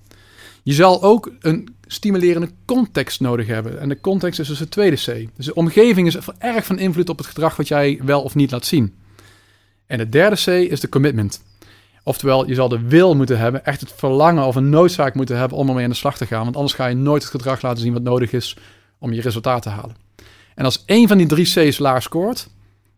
Je 0.62 0.72
zal 0.72 1.02
ook 1.02 1.32
een 1.40 1.76
stimulerende 1.86 2.50
context 2.64 3.20
nodig 3.20 3.46
hebben. 3.46 3.80
En 3.80 3.88
de 3.88 4.00
context 4.00 4.40
is 4.40 4.48
dus 4.48 4.58
de 4.58 4.68
tweede 4.68 4.96
C. 4.96 5.28
Dus 5.36 5.46
de 5.46 5.54
omgeving 5.54 6.06
is 6.06 6.18
erg 6.38 6.64
van 6.64 6.78
invloed 6.78 7.08
op 7.08 7.18
het 7.18 7.26
gedrag 7.26 7.56
wat 7.56 7.68
jij 7.68 8.00
wel 8.04 8.22
of 8.22 8.34
niet 8.34 8.50
laat 8.50 8.66
zien. 8.66 8.94
En 9.86 9.98
de 9.98 10.08
derde 10.08 10.36
C 10.36 10.70
is 10.70 10.80
de 10.80 10.88
commitment. 10.88 11.42
Oftewel, 12.02 12.48
je 12.48 12.54
zal 12.54 12.68
de 12.68 12.80
wil 12.80 13.14
moeten 13.14 13.38
hebben, 13.38 13.64
echt 13.64 13.80
het 13.80 13.92
verlangen 13.96 14.44
of 14.44 14.56
een 14.56 14.68
noodzaak 14.68 15.14
moeten 15.14 15.38
hebben 15.38 15.58
om 15.58 15.68
ermee 15.68 15.84
aan 15.84 15.90
de 15.90 15.96
slag 15.96 16.16
te 16.16 16.26
gaan. 16.26 16.44
Want 16.44 16.56
anders 16.56 16.74
ga 16.74 16.86
je 16.86 16.94
nooit 16.94 17.22
het 17.22 17.30
gedrag 17.30 17.62
laten 17.62 17.82
zien 17.82 17.92
wat 17.92 18.02
nodig 18.02 18.32
is 18.32 18.56
om 18.98 19.12
je 19.12 19.20
resultaat 19.20 19.62
te 19.62 19.68
halen. 19.68 19.96
En 20.54 20.64
als 20.64 20.82
één 20.86 21.08
van 21.08 21.18
die 21.18 21.26
drie 21.26 21.44
C's 21.44 21.78
laag 21.78 22.02
scoort, 22.02 22.48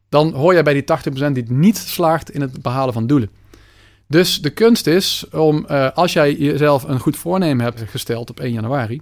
dan 0.08 0.32
hoor 0.32 0.52
jij 0.52 0.62
bij 0.62 0.72
die 0.72 0.84
80% 1.28 1.32
die 1.32 1.44
niet 1.48 1.76
slaagt 1.76 2.30
in 2.30 2.40
het 2.40 2.62
behalen 2.62 2.94
van 2.94 3.06
doelen. 3.06 3.30
Dus 4.08 4.40
de 4.40 4.50
kunst 4.50 4.86
is 4.86 5.24
om, 5.32 5.66
uh, 5.70 5.90
als 5.94 6.12
jij 6.12 6.34
jezelf 6.34 6.82
een 6.82 7.00
goed 7.00 7.16
voornemen 7.16 7.64
hebt 7.64 7.82
gesteld 7.86 8.30
op 8.30 8.40
1 8.40 8.52
januari, 8.52 9.00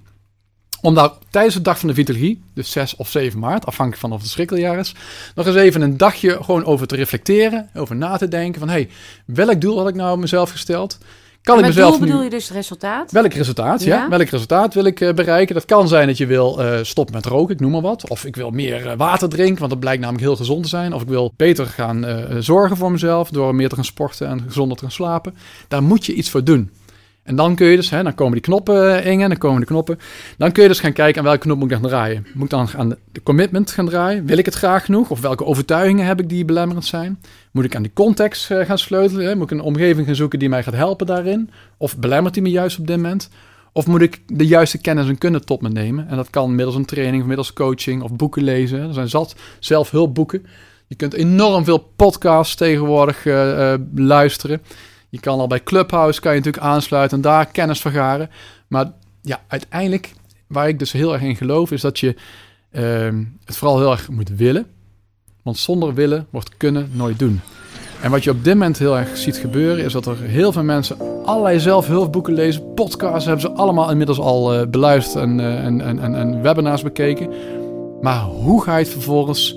om 0.81 0.95
daar 0.95 1.11
tijdens 1.31 1.55
de 1.55 1.61
dag 1.61 1.79
van 1.79 1.89
de 1.89 1.95
vitalogie, 1.95 2.43
dus 2.55 2.71
6 2.71 2.97
of 2.97 3.09
7 3.11 3.39
maart, 3.39 3.67
afhankelijk 3.67 4.03
van 4.03 4.13
of 4.13 4.21
het 4.21 4.31
schrikkeljaar 4.31 4.79
is, 4.79 4.95
nog 5.35 5.47
eens 5.47 5.57
even 5.57 5.81
een 5.81 5.97
dagje 5.97 6.43
gewoon 6.43 6.65
over 6.65 6.87
te 6.87 6.97
reflecteren, 6.97 7.69
over 7.75 7.97
na 7.97 8.17
te 8.17 8.29
denken 8.29 8.61
van, 8.61 8.69
hey, 8.69 8.89
welk 9.27 9.61
doel 9.61 9.79
had 9.79 9.89
ik 9.89 9.95
nou 9.95 10.19
mezelf 10.19 10.51
gesteld? 10.51 10.99
Kan 11.45 11.59
ik 11.59 11.65
mezelf 11.65 11.91
doel 11.91 12.07
bedoel 12.07 12.23
je 12.23 12.31
dus 12.31 12.51
resultaat? 12.51 13.13
Welk 13.13 13.33
resultaat, 13.33 13.83
ja. 13.83 14.09
Welk 14.09 14.29
resultaat 14.29 14.75
wil 14.75 14.85
ik 14.85 15.01
uh, 15.01 15.13
bereiken? 15.13 15.55
Dat 15.55 15.65
kan 15.65 15.89
zijn 15.89 16.07
dat 16.07 16.17
je 16.17 16.27
wil 16.27 16.61
uh, 16.61 16.79
stoppen 16.83 17.15
met 17.15 17.27
roken, 17.27 17.55
ik 17.55 17.61
noem 17.61 17.71
maar 17.71 17.81
wat. 17.81 18.09
Of 18.09 18.25
ik 18.25 18.37
wil 18.37 18.51
meer 18.51 18.87
uh, 18.87 18.93
water 18.97 19.29
drinken, 19.29 19.59
want 19.59 19.71
dat 19.71 19.81
blijkt 19.81 20.01
namelijk 20.01 20.25
heel 20.25 20.37
gezond 20.37 20.63
te 20.63 20.69
zijn. 20.69 20.93
Of 20.93 21.03
ik 21.03 21.09
wil 21.09 21.33
beter 21.37 21.67
gaan 21.67 22.07
zorgen 22.39 22.77
voor 22.77 22.91
mezelf 22.91 23.29
door 23.31 23.55
meer 23.55 23.69
te 23.69 23.75
gaan 23.75 23.85
sporten 23.85 24.29
en 24.29 24.43
gezonder 24.47 24.77
te 24.77 24.83
gaan 24.83 24.93
slapen. 24.93 25.35
Daar 25.69 25.83
moet 25.83 26.07
je 26.07 26.15
iets 26.15 26.31
voor 26.31 26.45
doen. 26.45 26.71
En 27.25 27.37
dan 27.37 27.55
kun 27.55 27.67
je 27.67 27.77
dus, 27.77 27.91
hè, 27.91 28.03
dan 28.03 28.15
komen 28.15 28.33
die 28.33 28.43
knoppen 28.43 29.05
uh, 29.05 29.07
in, 29.07 29.19
dan 29.19 29.39
komen 29.39 29.61
de 29.61 29.67
knoppen. 29.67 29.99
Dan 30.39 30.53
kun 30.53 30.63
je 30.63 30.69
dus 30.69 30.81
gaan 30.81 30.93
kijken 30.93 31.19
aan 31.19 31.27
welke 31.27 31.41
knop 31.41 31.59
moet 31.59 31.71
ik 31.71 31.81
dan 31.81 31.91
draaien. 31.91 32.27
Moet 32.35 32.45
ik 32.45 32.51
dan 32.51 32.69
aan 32.77 32.97
de 33.13 33.23
commitment 33.23 33.71
gaan 33.71 33.87
draaien? 33.87 34.27
Wil 34.27 34.39
ik 34.39 34.45
het 34.45 34.55
graag 34.55 34.85
genoeg? 34.85 35.11
Of 35.11 35.21
welke 35.21 35.45
overtuigingen 35.45 36.07
heb 36.07 36.21
ik 36.21 36.29
die 36.29 36.45
belemmerend 36.45 36.87
zijn? 36.87 37.21
Moet 37.51 37.65
ik 37.65 37.77
aan 37.77 37.83
die 37.83 37.93
context 37.95 38.51
uh, 38.51 38.65
gaan 38.65 38.79
sleutelen? 38.79 39.27
Hè? 39.27 39.35
Moet 39.35 39.51
ik 39.51 39.59
een 39.59 39.65
omgeving 39.65 40.07
gaan 40.07 40.15
zoeken 40.15 40.39
die 40.39 40.49
mij 40.49 40.63
gaat 40.63 40.75
helpen 40.75 41.07
daarin? 41.07 41.51
Of 41.77 41.99
belemmert 41.99 42.35
die 42.35 42.43
me 42.43 42.51
juist 42.51 42.79
op 42.79 42.87
dit 42.87 42.97
moment? 42.97 43.31
Of 43.73 43.87
moet 43.87 44.01
ik 44.01 44.21
de 44.27 44.47
juiste 44.47 44.79
kennis 44.79 45.09
en 45.09 45.19
kunde 45.19 45.41
tot 45.41 45.63
me 45.63 45.69
nemen? 45.69 46.09
En 46.09 46.17
dat 46.17 46.31
kan 46.31 46.55
middels 46.55 46.77
een 46.77 46.85
training, 46.85 47.23
of 47.23 47.29
middels 47.29 47.53
coaching 47.53 48.03
of 48.03 48.13
boeken 48.13 48.43
lezen. 48.43 48.81
Er 48.81 48.95
zijn 48.95 49.09
zat 49.09 49.35
zelfhulpboeken. 49.59 50.47
Je 50.87 50.95
kunt 50.95 51.15
enorm 51.15 51.65
veel 51.65 51.79
podcasts 51.97 52.55
tegenwoordig 52.55 53.25
uh, 53.25 53.75
luisteren. 53.95 54.63
Je 55.15 55.21
kan 55.21 55.39
al 55.39 55.47
bij 55.47 55.63
Clubhouse 55.63 56.21
kan 56.21 56.33
je 56.33 56.39
natuurlijk 56.39 56.65
aansluiten 56.65 57.17
en 57.17 57.23
daar 57.23 57.47
kennis 57.47 57.81
vergaren. 57.81 58.31
Maar 58.69 58.93
ja, 59.23 59.41
uiteindelijk, 59.47 60.13
waar 60.47 60.69
ik 60.69 60.79
dus 60.79 60.93
heel 60.93 61.13
erg 61.13 61.23
in 61.23 61.37
geloof, 61.37 61.71
is 61.71 61.81
dat 61.81 61.99
je 61.99 62.15
uh, 62.73 62.83
het 63.45 63.57
vooral 63.57 63.79
heel 63.79 63.91
erg 63.91 64.09
moet 64.09 64.29
willen. 64.29 64.67
Want 65.43 65.59
zonder 65.59 65.95
willen 65.95 66.27
wordt 66.31 66.57
kunnen 66.57 66.91
nooit 66.93 67.19
doen. 67.19 67.41
En 68.03 68.11
wat 68.11 68.25
je 68.25 68.31
op 68.31 68.45
dit 68.45 68.53
moment 68.53 68.79
heel 68.79 68.99
erg 68.99 69.17
ziet 69.17 69.37
gebeuren, 69.37 69.85
is 69.85 69.93
dat 69.93 70.07
er 70.07 70.21
heel 70.21 70.53
veel 70.53 70.63
mensen 70.63 71.25
allerlei 71.25 71.61
zelfhulpboeken 71.61 72.35
lezen. 72.35 72.75
Podcasts 72.75 73.25
hebben 73.25 73.51
ze 73.51 73.53
allemaal 73.53 73.91
inmiddels 73.91 74.19
al 74.19 74.55
uh, 74.55 74.67
beluisterd 74.67 75.25
en, 75.25 75.39
uh, 75.39 75.65
en, 75.65 75.81
en, 75.81 76.15
en, 76.15 76.43
webinars 76.43 76.83
bekeken. 76.83 77.29
Maar 78.01 78.21
hoe 78.21 78.63
ga 78.63 78.77
je 78.77 78.85
het 78.85 78.93
vervolgens 78.93 79.57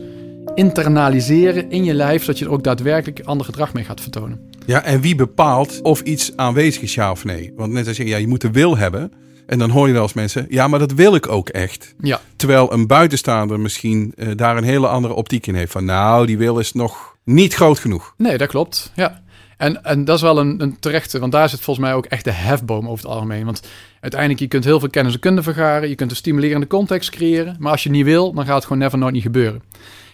internaliseren 0.56 1.72
in 1.72 1.84
je 1.84 1.94
lijf, 1.94 2.22
zodat 2.22 2.40
je 2.40 2.46
er 2.46 2.52
ook 2.52 2.64
daadwerkelijk 2.64 3.22
ander 3.24 3.46
gedrag 3.46 3.74
mee 3.74 3.84
gaat 3.84 4.02
vertonen? 4.02 4.56
Ja, 4.67 4.83
en 4.83 5.01
wie 5.01 5.15
bepaalt 5.15 5.81
of 5.81 6.01
iets 6.01 6.31
aanwezig 6.36 6.81
is, 6.81 6.93
ja 6.93 7.12
of 7.12 7.25
nee? 7.25 7.53
Want 7.55 7.71
net 7.71 7.88
als 7.88 7.97
je, 7.97 8.05
ja, 8.05 8.17
je 8.17 8.27
moet 8.27 8.41
de 8.41 8.51
wil 8.51 8.77
hebben. 8.77 9.12
En 9.45 9.59
dan 9.59 9.69
hoor 9.69 9.88
je 9.88 9.93
wel 9.93 10.01
eens 10.01 10.13
mensen, 10.13 10.45
ja, 10.50 10.67
maar 10.67 10.79
dat 10.79 10.91
wil 10.91 11.15
ik 11.15 11.27
ook 11.29 11.50
echt. 11.50 11.95
Ja. 12.01 12.21
Terwijl 12.36 12.74
een 12.74 12.88
buitenstaander 12.88 13.59
misschien 13.59 14.13
uh, 14.15 14.29
daar 14.36 14.57
een 14.57 14.63
hele 14.63 14.88
andere 14.88 15.13
optiek 15.13 15.47
in 15.47 15.55
heeft. 15.55 15.71
Van 15.71 15.86
nou, 15.86 16.25
die 16.25 16.38
wil 16.38 16.59
is 16.59 16.74
nog 16.74 17.17
niet 17.24 17.53
groot 17.53 17.79
genoeg. 17.79 18.13
Nee, 18.17 18.38
dat 18.38 18.47
klopt. 18.47 18.91
Ja. 18.95 19.21
En, 19.57 19.83
en 19.83 20.05
dat 20.05 20.15
is 20.15 20.21
wel 20.21 20.39
een, 20.39 20.62
een 20.62 20.79
terechte, 20.79 21.19
want 21.19 21.31
daar 21.31 21.50
zit 21.50 21.62
volgens 21.62 21.86
mij 21.86 21.95
ook 21.95 22.05
echt 22.05 22.24
de 22.24 22.31
hefboom 22.31 22.89
over 22.89 23.05
het 23.05 23.13
algemeen. 23.13 23.45
Want 23.45 23.62
uiteindelijk, 24.00 24.41
je 24.41 24.47
kunt 24.47 24.63
heel 24.63 24.79
veel 24.79 24.89
kennis 24.89 25.13
en 25.13 25.19
kunde 25.19 25.43
vergaren. 25.43 25.89
Je 25.89 25.95
kunt 25.95 26.12
een 26.12 26.17
stimulerende 26.17 26.67
context 26.67 27.09
creëren. 27.09 27.55
Maar 27.59 27.71
als 27.71 27.83
je 27.83 27.89
niet 27.89 28.05
wil, 28.05 28.33
dan 28.33 28.45
gaat 28.45 28.55
het 28.55 28.63
gewoon 28.63 28.81
never 28.81 28.97
nooit 28.97 29.13
niet 29.13 29.24
gebeuren. 29.24 29.63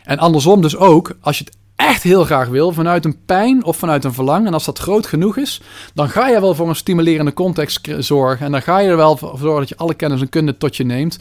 En 0.04 0.18
andersom 0.18 0.62
dus 0.62 0.76
ook, 0.76 1.18
als 1.20 1.38
je 1.38 1.44
het 1.44 1.56
echt 1.88 2.04
heel 2.04 2.24
graag 2.24 2.48
wil, 2.48 2.72
vanuit 2.72 3.06
een 3.06 3.26
pijn 3.26 3.64
of 3.64 3.78
vanuit 3.78 4.04
een 4.04 4.14
verlangen, 4.14 4.48
en 4.48 4.54
als 4.54 4.66
dat 4.66 4.80
groot 4.80 5.08
genoeg 5.08 5.38
is, 5.38 5.62
dan 5.94 6.10
ga 6.10 6.28
je 6.28 6.42
wel 6.42 6.56
voor 6.56 6.70
een 6.70 6.76
stimulerende 6.76 7.34
context 7.34 7.90
zorgen. 8.00 8.46
En 8.46 8.52
dan 8.52 8.62
ga 8.62 8.80
je 8.80 8.90
er 8.90 8.98
wel 8.98 9.18
voor 9.18 9.38
zorgen 9.38 9.60
dat 9.60 9.70
je 9.70 9.78
alle 9.78 9.94
kennis 9.94 10.22
en 10.22 10.30
kunde 10.30 10.58
tot 10.58 10.76
je 10.76 10.84
neemt. 10.84 11.18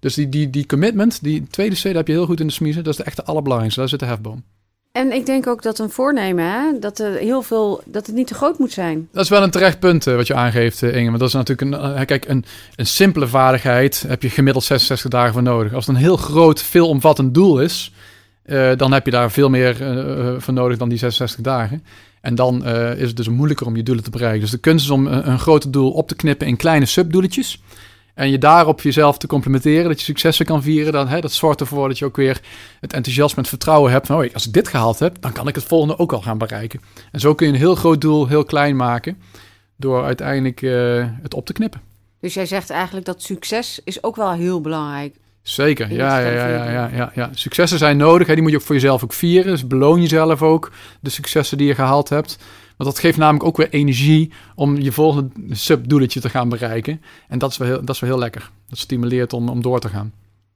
Dus 0.00 0.14
die, 0.14 0.28
die, 0.28 0.50
die 0.50 0.66
commitment, 0.66 1.22
die 1.22 1.46
tweede 1.50 1.76
C, 1.76 1.82
heb 1.82 2.06
je 2.06 2.12
heel 2.12 2.26
goed 2.26 2.40
in 2.40 2.46
de 2.46 2.52
smiezen. 2.52 2.84
Dat 2.84 2.92
is 2.92 2.98
de 2.98 3.04
echte 3.04 3.24
allerbelangrijkste. 3.24 3.80
Daar 3.80 3.88
zit 3.88 4.00
de 4.00 4.06
hefboom. 4.06 4.44
En 4.92 5.12
ik 5.12 5.26
denk 5.26 5.46
ook 5.46 5.62
dat 5.62 5.78
een 5.78 5.90
voornemen, 5.90 6.44
hè, 6.44 6.78
dat, 6.78 6.98
er 6.98 7.12
heel 7.12 7.42
veel, 7.42 7.82
dat 7.84 8.06
het 8.06 8.14
niet 8.14 8.26
te 8.26 8.34
groot 8.34 8.58
moet 8.58 8.72
zijn. 8.72 9.08
Dat 9.12 9.24
is 9.24 9.30
wel 9.30 9.42
een 9.42 9.50
terecht 9.50 9.78
punt 9.78 10.06
uh, 10.06 10.16
wat 10.16 10.26
je 10.26 10.34
aangeeft, 10.34 10.82
uh, 10.82 10.94
Inge. 10.96 11.10
Maar 11.10 11.18
dat 11.18 11.28
is 11.28 11.34
natuurlijk 11.34 11.72
een, 11.72 11.98
uh, 11.98 12.04
kijk, 12.04 12.28
een, 12.28 12.44
een 12.76 12.86
simpele 12.86 13.26
vaardigheid 13.26 14.04
heb 14.08 14.22
je 14.22 14.30
gemiddeld 14.30 14.64
66 14.64 15.10
dagen 15.10 15.32
voor 15.32 15.42
nodig. 15.42 15.74
Als 15.74 15.86
het 15.86 15.96
een 15.96 16.02
heel 16.02 16.16
groot, 16.16 16.62
veelomvattend 16.62 17.34
doel 17.34 17.60
is, 17.60 17.92
dan 18.76 18.92
heb 18.92 19.04
je 19.04 19.10
daar 19.10 19.30
veel 19.30 19.48
meer 19.48 19.76
voor 20.38 20.54
nodig 20.54 20.78
dan 20.78 20.88
die 20.88 20.98
66 20.98 21.40
dagen. 21.40 21.84
En 22.20 22.34
dan 22.34 22.66
is 22.96 23.06
het 23.06 23.16
dus 23.16 23.28
moeilijker 23.28 23.66
om 23.66 23.76
je 23.76 23.82
doelen 23.82 24.04
te 24.04 24.10
bereiken. 24.10 24.40
Dus 24.40 24.50
de 24.50 24.58
kunst 24.58 24.84
is 24.84 24.90
om 24.90 25.06
een, 25.06 25.28
een 25.28 25.38
groot 25.38 25.72
doel 25.72 25.90
op 25.90 26.08
te 26.08 26.14
knippen 26.14 26.46
in 26.46 26.56
kleine 26.56 26.86
subdoeletjes. 26.86 27.60
En 28.14 28.30
je 28.30 28.38
daarop 28.38 28.80
jezelf 28.80 29.18
te 29.18 29.26
complimenteren, 29.26 29.88
dat 29.88 29.98
je 29.98 30.04
successen 30.04 30.46
kan 30.46 30.62
vieren, 30.62 30.92
dan, 30.92 31.08
hè, 31.08 31.20
dat 31.20 31.32
zorgt 31.32 31.60
ervoor 31.60 31.88
dat 31.88 31.98
je 31.98 32.04
ook 32.04 32.16
weer 32.16 32.40
het 32.80 32.92
enthousiasme 32.92 33.36
en 33.36 33.40
het 33.40 33.50
vertrouwen 33.50 33.92
hebt 33.92 34.06
van, 34.06 34.24
oh, 34.24 34.34
als 34.34 34.46
ik 34.46 34.52
dit 34.52 34.68
gehaald 34.68 34.98
heb, 34.98 35.16
dan 35.20 35.32
kan 35.32 35.48
ik 35.48 35.54
het 35.54 35.64
volgende 35.64 35.98
ook 35.98 36.12
al 36.12 36.22
gaan 36.22 36.38
bereiken. 36.38 36.80
En 37.12 37.20
zo 37.20 37.34
kun 37.34 37.46
je 37.46 37.52
een 37.52 37.58
heel 37.58 37.74
groot 37.74 38.00
doel 38.00 38.26
heel 38.28 38.44
klein 38.44 38.76
maken, 38.76 39.18
door 39.76 40.04
uiteindelijk 40.04 40.62
uh, 40.62 41.06
het 41.22 41.34
op 41.34 41.46
te 41.46 41.52
knippen. 41.52 41.80
Dus 42.20 42.34
jij 42.34 42.46
zegt 42.46 42.70
eigenlijk 42.70 43.06
dat 43.06 43.22
succes 43.22 43.80
is 43.84 44.02
ook 44.02 44.16
wel 44.16 44.32
heel 44.32 44.60
belangrijk. 44.60 45.16
Zeker, 45.42 45.92
ja, 45.92 46.18
ja, 46.18 46.48
ja, 46.48 46.88
ja, 46.88 47.12
ja. 47.14 47.30
Successen 47.34 47.78
zijn 47.78 47.96
nodig, 47.96 48.26
hè, 48.26 48.32
die 48.32 48.42
moet 48.42 48.52
je 48.52 48.58
ook 48.58 48.62
voor 48.62 48.74
jezelf 48.74 49.04
ook 49.04 49.12
vieren. 49.12 49.50
Dus 49.50 49.66
beloon 49.66 50.00
jezelf 50.00 50.42
ook 50.42 50.72
de 51.00 51.10
successen 51.10 51.58
die 51.58 51.66
je 51.66 51.74
gehaald 51.74 52.08
hebt. 52.08 52.38
Want 52.76 52.90
dat 52.90 52.98
geeft 52.98 53.18
namelijk 53.18 53.44
ook 53.44 53.56
weer 53.56 53.70
energie 53.70 54.32
om 54.54 54.78
je 54.80 54.92
volgende 54.92 55.30
subdoeletje 55.50 56.20
te 56.20 56.28
gaan 56.28 56.48
bereiken. 56.48 57.02
En 57.28 57.38
dat 57.38 57.50
is 57.50 57.56
wel 57.56 57.68
heel, 57.68 57.84
dat 57.84 57.94
is 57.94 58.00
wel 58.00 58.10
heel 58.10 58.18
lekker. 58.18 58.50
Dat 58.68 58.78
stimuleert 58.78 59.32
om, 59.32 59.48
om 59.48 59.62
door 59.62 59.80
te 59.80 59.88
gaan. 59.88 60.12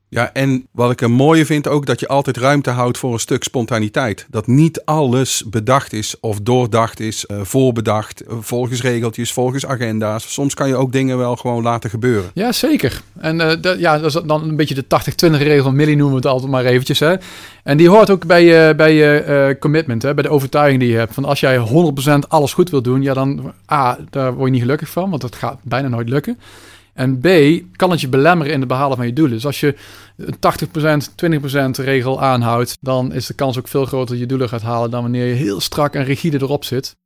Ja, 0.09 0.33
en 0.33 0.67
wat 0.71 0.91
ik 0.91 1.01
een 1.01 1.13
mooie 1.13 1.47
vind 1.47 1.69
ook, 1.69 1.87
dat 1.87 2.01
je 2.01 2.09
altijd 2.09 2.37
ruimte 2.37 2.71
houdt 2.71 2.99
voor 2.99 3.13
een 3.13 3.19
stuk 3.19 3.43
spontaniteit. 3.43 4.27
Dat 4.31 4.47
niet 4.47 4.85
alles 4.85 5.45
bedacht 5.47 5.93
is 5.93 6.21
of 6.21 6.41
doordacht 6.41 7.01
is, 7.01 7.25
uh, 7.29 7.41
voorbedacht, 7.43 8.23
uh, 8.23 8.29
volgens 8.41 8.83
regeltjes, 8.83 9.33
volgens 9.33 9.67
agenda's. 9.67 10.33
Soms 10.33 10.55
kan 10.55 10.69
je 10.69 10.77
ook 10.77 10.93
dingen 10.93 11.19
wel 11.19 11.37
gewoon 11.37 11.63
laten 11.63 11.91
gebeuren. 11.91 12.31
Ja, 12.35 12.53
zeker. 12.53 13.03
En 13.19 13.41
uh, 13.41 13.53
dat, 13.61 13.79
ja, 13.79 13.99
dat 13.99 14.15
is 14.15 14.23
dan 14.27 14.43
een 14.43 14.57
beetje 14.57 14.75
de 14.75 14.85
80-20 15.35 15.37
regel. 15.37 15.73
Millie 15.73 15.97
noemen 15.97 16.15
we 16.15 16.21
het 16.21 16.33
altijd 16.33 16.51
maar 16.51 16.65
eventjes. 16.65 16.99
Hè. 16.99 17.15
En 17.63 17.77
die 17.77 17.89
hoort 17.89 18.11
ook 18.11 18.27
bij 18.27 18.45
je, 18.45 18.75
bij 18.77 18.95
je 18.95 19.57
commitment, 19.61 20.03
hè, 20.03 20.15
bij 20.15 20.23
de 20.23 20.29
overtuiging 20.29 20.81
die 20.81 20.91
je 20.91 20.97
hebt. 20.97 21.15
Van 21.15 21.25
als 21.25 21.41
jij 21.41 21.59
100% 21.59 22.29
alles 22.29 22.53
goed 22.53 22.71
wil 22.71 22.83
doen, 22.83 23.03
ja 23.03 23.15
dan, 23.15 23.53
A, 23.73 23.99
daar 24.11 24.35
word 24.35 24.47
je 24.47 24.53
niet 24.53 24.63
gelukkig 24.63 24.89
van, 24.89 25.11
want 25.11 25.23
dat 25.23 25.37
gaat 25.37 25.59
bijna 25.63 25.89
nooit 25.89 26.09
lukken. 26.09 26.39
En 26.97 27.19
B, 27.21 27.29
kan 27.77 27.91
het 27.91 28.01
je 28.01 28.09
belemmeren 28.09 28.53
in 28.53 28.59
het 28.59 28.69
behalen 28.69 28.97
van 28.97 29.07
je 29.07 29.13
doelen. 29.13 29.35
Dus 29.35 29.47
als 29.47 29.61
je 29.61 29.75
een 30.17 30.37
80%, 31.77 31.79
20% 31.81 31.85
regel 31.85 32.23
aanhoudt, 32.23 32.77
dan 32.81 33.13
is 33.13 33.27
de 33.27 33.35
kans 33.35 33.59
ook 33.59 33.69
veel 33.69 33.87
groter 33.87 34.09
dat 34.09 34.19
je 34.19 34.27
doelen 34.27 34.49
gaat 34.49 34.63
halen 34.63 34.91
dan 34.91 35.03
wanneer 35.03 35.27
je 35.27 35.35
heel 35.35 35.61
strak 35.61 35.95
en 35.95 36.05
rigide 36.05 36.37
erop 36.41 36.65
zit. 36.65 36.97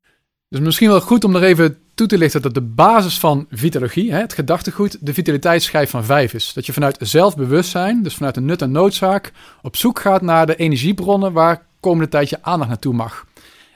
Dus 0.49 0.61
misschien 0.61 0.89
wel 0.89 1.01
goed 1.01 1.25
om 1.25 1.37
er 1.37 1.43
even 1.43 1.77
toe 1.95 2.07
te 2.07 2.19
lichten 2.19 2.43
dat 2.43 2.55
de 2.55 2.61
basis 2.61 3.19
van 3.19 3.47
vitalogie, 3.51 4.13
het 4.13 4.33
gedachtegoed, 4.33 4.97
de 5.01 5.15
vitaliteitsschijf 5.15 5.91
van 5.91 6.05
5 6.05 6.35
is. 6.35 6.53
Dat 6.53 6.67
je 6.67 6.73
vanuit 6.73 6.97
zelfbewustzijn, 7.01 8.03
dus 8.03 8.15
vanuit 8.15 8.35
de 8.35 8.41
nut 8.41 8.63
en 8.63 8.71
noodzaak, 8.71 9.33
op 9.63 9.77
zoek 9.77 10.01
gaat 10.01 10.23
naar 10.23 10.47
de 10.47 10.57
energiebronnen 10.57 11.33
waar 11.33 11.67
komende 11.81 12.11
tijd 12.11 12.29
je 12.29 12.43
aandacht 12.43 12.69
naartoe 12.69 12.95
mag. 12.95 13.27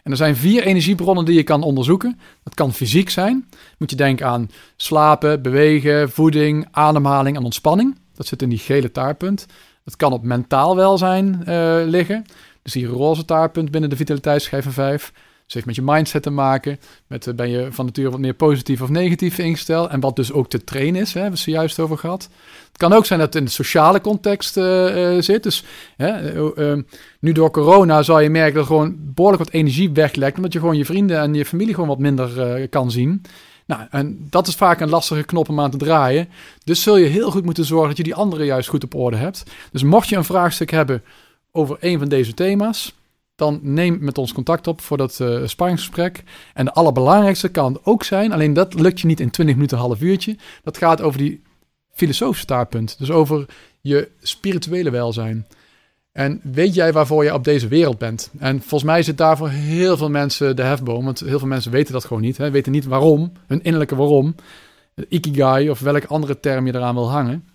En 0.05 0.11
er 0.11 0.17
zijn 0.17 0.37
vier 0.37 0.63
energiebronnen 0.63 1.25
die 1.25 1.35
je 1.35 1.43
kan 1.43 1.63
onderzoeken. 1.63 2.19
Dat 2.43 2.55
kan 2.55 2.73
fysiek 2.73 3.11
zijn. 3.11 3.49
Moet 3.79 3.91
je 3.91 3.97
denken 3.97 4.27
aan 4.27 4.51
slapen, 4.77 5.43
bewegen, 5.43 6.11
voeding, 6.11 6.69
ademhaling 6.71 7.37
en 7.37 7.45
ontspanning. 7.45 7.99
Dat 8.15 8.27
zit 8.27 8.43
in 8.43 8.49
die 8.49 8.59
gele 8.59 8.91
taartpunt. 8.91 9.47
Dat 9.85 9.97
kan 9.97 10.13
op 10.13 10.23
mentaal 10.23 10.77
welzijn 10.77 11.43
uh, 11.49 11.83
liggen. 11.85 12.25
Dus 12.63 12.73
die 12.73 12.87
roze 12.87 13.25
taartpunt 13.25 13.71
binnen 13.71 13.91
de 13.91 13.97
vitaliteitsschijf 13.97 14.65
van 14.65 14.73
5. 14.73 15.13
Dus 15.55 15.65
heeft 15.65 15.77
met 15.77 15.87
je 15.87 15.93
mindset 15.93 16.23
te 16.23 16.31
maken. 16.31 16.79
Met 17.07 17.27
uh, 17.27 17.35
ben 17.35 17.51
je 17.51 17.69
van 17.71 17.85
nature 17.85 18.11
wat 18.11 18.21
meer 18.21 18.35
positief 18.35 18.83
of 18.83 18.89
negatief 18.89 19.39
ingesteld. 19.39 19.91
En 19.91 20.01
wat 20.01 20.17
dus 20.17 20.33
ook 20.33 20.49
te 20.49 20.65
trainen 20.65 21.01
is, 21.01 21.13
hè, 21.13 21.21
hebben 21.21 21.39
we 21.39 21.45
het 21.45 21.55
zojuist 21.55 21.81
over 21.81 21.99
gehad. 21.99 22.29
Het 22.69 22.77
kan 22.77 22.93
ook 22.93 23.07
zijn 23.07 23.19
dat 23.19 23.29
het 23.29 23.37
in 23.37 23.45
de 23.45 23.51
sociale 23.51 24.01
context 24.01 24.57
uh, 24.57 25.21
zit. 25.21 25.43
Dus 25.43 25.65
uh, 25.97 26.75
nu 27.21 27.33
door 27.33 27.51
corona 27.51 28.03
zal 28.03 28.21
je 28.21 28.31
merken 28.31 28.55
dat 28.55 28.67
gewoon 28.67 28.97
behoorlijk 28.99 29.45
wat 29.45 29.53
energie 29.53 29.91
weglekt. 29.91 30.37
Omdat 30.37 30.53
je 30.53 30.59
gewoon 30.59 30.77
je 30.77 30.85
vrienden 30.85 31.19
en 31.19 31.35
je 31.35 31.45
familie 31.45 31.75
gewoon 31.75 31.89
wat 31.89 31.99
minder 31.99 32.69
kan 32.69 32.91
zien. 32.91 33.23
Nou, 33.67 33.83
en 33.91 34.27
dat 34.31 34.47
is 34.47 34.55
vaak 34.55 34.81
een 34.81 34.89
lastige 34.89 35.25
knop 35.25 35.49
om 35.49 35.61
aan 35.61 35.71
te 35.71 35.77
draaien. 35.77 36.29
Dus 36.65 36.83
zul 36.83 36.97
je 36.97 37.07
heel 37.07 37.31
goed 37.31 37.45
moeten 37.45 37.65
zorgen 37.65 37.89
dat 37.89 37.97
je 37.97 38.03
die 38.03 38.15
andere 38.15 38.45
juist 38.45 38.69
goed 38.69 38.85
op 38.85 38.95
orde 38.95 39.17
hebt. 39.17 39.45
Dus 39.73 39.83
mocht 39.83 40.09
je 40.09 40.17
een 40.17 40.25
vraagstuk 40.25 40.71
hebben 40.71 41.03
over 41.53 41.77
een 41.81 41.99
van 41.99 42.09
deze 42.09 42.35
thema's, 42.35 42.95
dan 43.35 43.61
neem 43.63 43.99
met 44.01 44.19
ons 44.19 44.33
contact 44.33 44.67
op 44.67 44.81
voor 44.81 44.97
dat 44.97 45.19
uh. 45.21 45.47
En 46.55 46.65
de 46.65 46.73
allerbelangrijkste 46.73 47.49
kan 47.49 47.81
ook 47.83 48.05
zijn, 48.05 48.33
alleen 48.33 48.53
dat 48.53 48.75
lukt 48.75 49.01
je 49.01 49.07
niet 49.07 49.21
in 49.21 49.31
20 49.31 49.55
minuten, 49.55 49.79
half 49.79 50.01
uurtje. 50.01 50.37
Dat 50.63 50.77
gaat 50.77 51.01
over 51.01 51.19
die 51.19 51.43
filosofische 51.91 52.43
staartpunt. 52.43 52.99
Dus 52.99 53.11
over 53.11 53.47
je 53.81 54.09
spirituele 54.21 54.91
welzijn. 54.91 55.47
En 56.13 56.41
weet 56.43 56.75
jij 56.75 56.93
waarvoor 56.93 57.25
je 57.25 57.35
op 57.35 57.45
deze 57.45 57.69
wereld 57.69 57.99
bent? 57.99 58.31
En 58.39 58.61
volgens 58.61 58.83
mij 58.83 59.03
zit 59.03 59.19
daar 59.19 59.37
voor 59.37 59.49
heel 59.49 59.97
veel 59.97 60.11
mensen 60.11 60.57
de 60.57 60.63
hefboom. 60.63 61.05
Want 61.05 61.21
heel 61.21 61.39
veel 61.39 61.49
mensen 61.49 61.71
weten 61.71 61.93
dat 61.93 62.05
gewoon 62.05 62.23
niet. 62.23 62.37
Hè? 62.37 62.51
Weten 62.51 62.73
niet 62.73 62.85
waarom, 62.85 63.33
hun 63.47 63.63
innerlijke 63.63 63.97
waarom. 63.97 64.35
Ikigai 65.09 65.71
of 65.71 65.81
welke 65.81 66.07
andere 66.07 66.41
term 66.41 66.67
je 66.67 66.75
eraan 66.75 66.95
wil 66.95 67.11
hangen. 67.11 67.49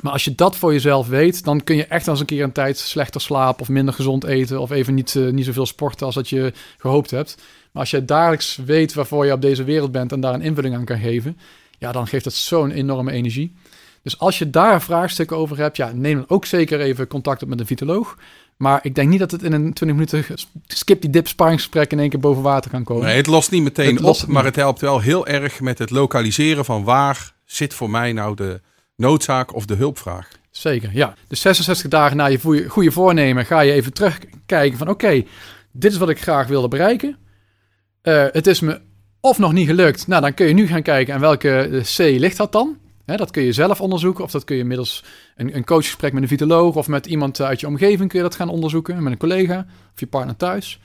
Maar 0.00 0.12
als 0.12 0.24
je 0.24 0.34
dat 0.34 0.56
voor 0.56 0.72
jezelf 0.72 1.08
weet, 1.08 1.44
dan 1.44 1.64
kun 1.64 1.76
je 1.76 1.84
echt 1.84 2.08
als 2.08 2.20
een 2.20 2.26
keer 2.26 2.42
een 2.42 2.52
tijd 2.52 2.78
slechter 2.78 3.20
slapen 3.20 3.60
of 3.60 3.68
minder 3.68 3.94
gezond 3.94 4.24
eten 4.24 4.60
of 4.60 4.70
even 4.70 4.94
niet, 4.94 5.14
uh, 5.14 5.32
niet 5.32 5.44
zoveel 5.44 5.66
sporten 5.66 6.06
als 6.06 6.14
dat 6.14 6.28
je 6.28 6.52
gehoopt 6.78 7.10
hebt. 7.10 7.36
Maar 7.72 7.82
als 7.82 7.90
je 7.90 8.04
dagelijks 8.04 8.58
weet 8.64 8.94
waarvoor 8.94 9.26
je 9.26 9.32
op 9.32 9.42
deze 9.42 9.64
wereld 9.64 9.92
bent 9.92 10.12
en 10.12 10.20
daar 10.20 10.34
een 10.34 10.42
invulling 10.42 10.74
aan 10.74 10.84
kan 10.84 10.98
geven, 10.98 11.38
ja, 11.78 11.92
dan 11.92 12.06
geeft 12.06 12.24
dat 12.24 12.32
zo'n 12.32 12.70
enorme 12.70 13.12
energie. 13.12 13.54
Dus 14.02 14.18
als 14.18 14.38
je 14.38 14.50
daar 14.50 14.82
vraagstukken 14.82 15.36
over 15.36 15.56
hebt, 15.58 15.76
ja, 15.76 15.92
neem 15.94 16.16
dan 16.16 16.24
ook 16.28 16.44
zeker 16.44 16.80
even 16.80 17.06
contact 17.06 17.42
op 17.42 17.48
met 17.48 17.60
een 17.60 17.66
vitoloog. 17.66 18.16
Maar 18.56 18.80
ik 18.82 18.94
denk 18.94 19.08
niet 19.08 19.18
dat 19.18 19.30
het 19.30 19.42
in 19.42 19.52
een 19.52 19.72
20 19.72 19.86
minuten 19.86 20.38
skip 20.66 21.00
die 21.00 21.10
dip 21.10 21.28
sparringsgesprek 21.28 21.92
in 21.92 21.98
één 21.98 22.08
keer 22.08 22.20
boven 22.20 22.42
water 22.42 22.70
kan 22.70 22.84
komen. 22.84 23.04
Nee, 23.04 23.16
het 23.16 23.26
lost 23.26 23.50
niet 23.50 23.62
meteen 23.62 23.94
het 23.96 24.04
op, 24.04 24.26
maar 24.26 24.44
het 24.44 24.56
helpt 24.56 24.80
wel 24.80 25.00
heel 25.00 25.26
erg 25.26 25.60
met 25.60 25.78
het 25.78 25.90
lokaliseren 25.90 26.64
van 26.64 26.84
waar 26.84 27.32
zit 27.44 27.74
voor 27.74 27.90
mij 27.90 28.12
nou 28.12 28.36
de 28.36 28.60
noodzaak 29.00 29.54
of 29.54 29.66
de 29.66 29.74
hulpvraag. 29.74 30.28
Zeker, 30.50 30.90
ja. 30.92 31.14
Dus 31.28 31.40
66 31.40 31.90
dagen 31.90 32.16
na 32.16 32.26
je 32.26 32.68
goede 32.68 32.90
voornemen 32.90 33.46
ga 33.46 33.60
je 33.60 33.72
even 33.72 33.92
terugkijken 33.92 34.78
van 34.78 34.88
oké, 34.88 35.22
dit 35.72 35.92
is 35.92 35.98
wat 35.98 36.08
ik 36.08 36.22
graag 36.22 36.46
wilde 36.46 36.68
bereiken. 36.68 37.16
Uh, 38.02 38.24
het 38.30 38.46
is 38.46 38.60
me 38.60 38.80
of 39.20 39.38
nog 39.38 39.52
niet 39.52 39.66
gelukt. 39.66 40.06
Nou, 40.06 40.22
dan 40.22 40.34
kun 40.34 40.46
je 40.46 40.54
nu 40.54 40.66
gaan 40.66 40.82
kijken 40.82 41.14
aan 41.14 41.20
welke 41.20 41.58
eh, 41.58 41.82
C 41.82 41.98
ligt 41.98 42.36
dat 42.36 42.52
dan. 42.52 42.78
dat 43.04 43.30
kun 43.30 43.42
je 43.42 43.52
zelf 43.52 43.80
onderzoeken 43.80 44.24
of 44.24 44.30
dat 44.30 44.44
kun 44.44 44.56
je 44.56 44.64
middels 44.64 45.04
een, 45.36 45.56
een 45.56 45.64
coachgesprek 45.64 46.12
met 46.12 46.22
een 46.22 46.28
vitoloog 46.28 46.76
of 46.76 46.88
met 46.88 47.06
iemand 47.06 47.40
uit 47.40 47.60
je 47.60 47.66
omgeving 47.66 48.08
kun 48.08 48.18
je 48.18 48.24
dat 48.24 48.34
gaan 48.34 48.48
onderzoeken, 48.48 49.02
met 49.02 49.12
een 49.12 49.18
collega 49.18 49.66
of 49.94 50.00
je 50.00 50.06
partner 50.06 50.36
thuis. 50.36 50.80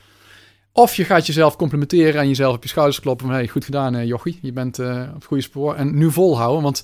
Of 0.78 0.96
je 0.96 1.04
gaat 1.04 1.26
jezelf 1.26 1.56
complimenteren 1.56 2.22
en 2.22 2.28
jezelf 2.28 2.56
op 2.56 2.64
je 2.64 2.70
schouders 2.70 3.00
kloppen 3.00 3.26
van... 3.26 3.36
hey, 3.36 3.48
goed 3.48 3.66
gedaan 3.66 3.96
uh, 3.96 4.06
jochie, 4.06 4.40
je 4.42 4.52
bent 4.52 4.80
uh, 4.80 5.02
op 5.08 5.16
het 5.16 5.26
goede 5.26 5.44
spoor. 5.44 5.76
En 5.76 5.98
nu 5.98 6.12
volhouden, 6.12 6.64
want 6.64 6.84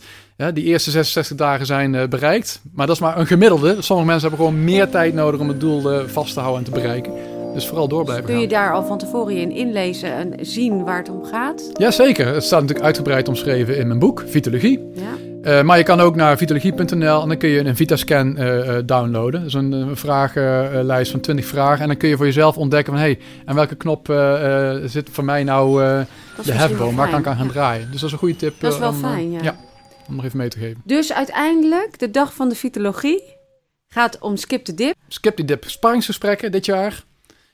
die 0.54 0.64
eerste 0.64 0.92
66 0.92 1.38
dagen 1.38 1.66
zijn 1.66 1.94
uh, 1.94 2.08
bereikt. 2.08 2.62
Maar 2.74 2.88
dat 2.88 2.96
is 2.96 3.02
maar 3.02 3.18
een 3.18 3.28
gemiddelde. 3.28 3.82
Sommige 3.82 4.10
mensen 4.10 4.30
hebben 4.30 4.46
gewoon 4.46 4.64
meer 4.64 4.90
tijd 4.90 5.14
nodig 5.14 5.40
om 5.40 5.48
het 5.48 5.60
doel 5.60 6.08
vast 6.08 6.34
te 6.34 6.40
houden 6.40 6.66
en 6.66 6.72
te 6.72 6.80
bereiken. 6.80 7.14
Dus 7.54 7.68
vooral 7.68 7.88
door 7.88 8.04
blijven 8.04 8.26
Kun 8.26 8.40
je 8.40 8.48
daar 8.48 8.74
al 8.74 8.84
van 8.84 8.98
tevoren 8.98 9.38
in 9.38 9.52
inlezen 9.52 10.14
en 10.14 10.46
zien 10.46 10.84
waar 10.84 10.98
het 10.98 11.10
om 11.10 11.26
gaat? 11.26 11.70
Jazeker, 11.74 12.28
het 12.28 12.44
staat 12.44 12.60
natuurlijk 12.60 12.86
uitgebreid 12.86 13.28
omschreven 13.28 13.78
in 13.78 13.88
mijn 13.88 14.00
boek, 14.00 14.24
Vitologie. 14.28 14.80
Ja. 14.94 15.31
Uh, 15.44 15.62
maar 15.62 15.78
je 15.78 15.84
kan 15.84 16.00
ook 16.00 16.16
naar 16.16 16.38
vitologie.nl 16.38 17.22
en 17.22 17.28
dan 17.28 17.38
kun 17.38 17.50
je 17.50 17.66
een 17.66 17.76
Vitascan 17.76 18.42
uh, 18.42 18.78
downloaden. 18.86 19.40
Dat 19.40 19.50
is 19.50 19.54
een, 19.54 19.72
een 19.72 19.98
vragenlijst 19.98 21.12
van 21.12 21.20
20 21.20 21.46
vragen. 21.46 21.82
En 21.82 21.88
dan 21.88 21.98
kun 21.98 22.10
je 22.10 22.18
voor 22.18 22.26
jezelf 22.26 22.58
ontdekken 22.58 22.94
van... 22.94 23.02
hé, 23.02 23.08
hey, 23.08 23.20
en 23.46 23.56
welke 23.56 23.76
knop 23.76 24.06
zit 24.86 25.10
voor 25.12 25.24
mij 25.24 25.44
nou 25.44 25.82
de 26.44 26.52
hefboom? 26.52 26.96
Waar 26.96 27.10
kan 27.10 27.20
ik 27.20 27.28
aan 27.28 27.36
gaan 27.36 27.52
draaien? 27.52 27.92
Dus 27.92 28.00
dat 28.00 28.04
is 28.04 28.12
een 28.12 28.20
goede 28.20 28.36
tip. 28.36 28.60
Dat 28.60 28.74
is 28.74 28.80
wel 28.80 28.90
om, 28.90 28.96
fijn, 28.96 29.32
ja. 29.32 29.40
ja. 29.42 29.56
Om 30.08 30.16
nog 30.16 30.26
even 30.26 30.38
mee 30.38 30.50
te 30.50 30.60
geven. 30.60 30.82
Dus 30.86 31.14
uiteindelijk, 31.14 32.00
de 32.00 32.12
dag 32.12 32.34
van 32.34 32.50
de 32.50 32.56
vitologie 32.56 33.24
gaat 33.88 34.20
om 34.20 34.38
Skip 34.38 34.66
the 34.66 34.74
Dip. 34.74 34.96
Skip 35.08 35.36
the 35.36 35.46
Dip 35.46 35.64
sparringsgesprekken 35.68 36.52
dit 36.52 36.66
jaar. 36.66 37.04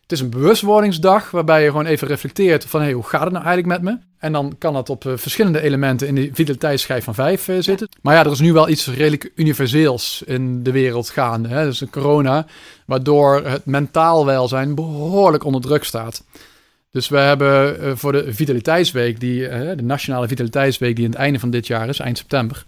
Het 0.08 0.18
is 0.18 0.24
een 0.24 0.30
bewustwordingsdag 0.30 1.32
waarbij 1.32 1.64
je 1.64 1.70
gewoon 1.70 1.86
even 1.86 2.08
reflecteert 2.08 2.66
van 2.66 2.82
hey, 2.82 2.92
hoe 2.92 3.04
gaat 3.04 3.24
het 3.24 3.32
nou 3.32 3.46
eigenlijk 3.46 3.82
met 3.82 3.92
me? 3.92 4.00
En 4.18 4.32
dan 4.32 4.56
kan 4.58 4.74
dat 4.74 4.90
op 4.90 5.04
uh, 5.04 5.14
verschillende 5.16 5.62
elementen 5.62 6.08
in 6.08 6.16
de 6.16 6.30
vitaliteitsschijf 6.34 7.04
van 7.04 7.14
5 7.14 7.48
uh, 7.48 7.58
eh, 7.58 7.64
zitten. 7.64 7.90
Maar 8.02 8.16
ja, 8.16 8.26
er 8.26 8.32
is 8.32 8.40
nu 8.40 8.54
wel 8.54 8.70
iets 8.70 8.88
redelijk 8.88 9.32
universeels 9.36 10.24
in 10.26 10.64
de 10.64 10.72
wereld 10.72 11.10
gaande. 11.10 11.48
Hè? 11.48 11.64
Dus 11.64 11.84
corona, 11.92 12.46
waardoor 12.86 13.46
het 13.46 13.66
mentaal 13.66 14.26
welzijn 14.26 14.76
behoorlijk 14.76 15.44
onder 15.44 15.62
druk 15.62 15.84
staat. 15.84 16.24
Dus 16.92 17.08
we 17.08 17.18
hebben 17.18 17.84
uh, 17.84 17.92
voor 17.96 18.12
de 18.12 18.34
Vitaliteitsweek, 18.34 19.20
die, 19.20 19.48
de 19.50 19.84
Nationale 19.84 20.28
Vitaliteitsweek, 20.28 20.96
die 20.96 21.06
aan 21.06 21.12
het 21.12 21.20
einde 21.20 21.40
van 21.40 21.50
dit 21.50 21.68
jaar 21.68 21.90
is, 21.90 22.00
eind 22.00 22.18
september, 22.18 22.66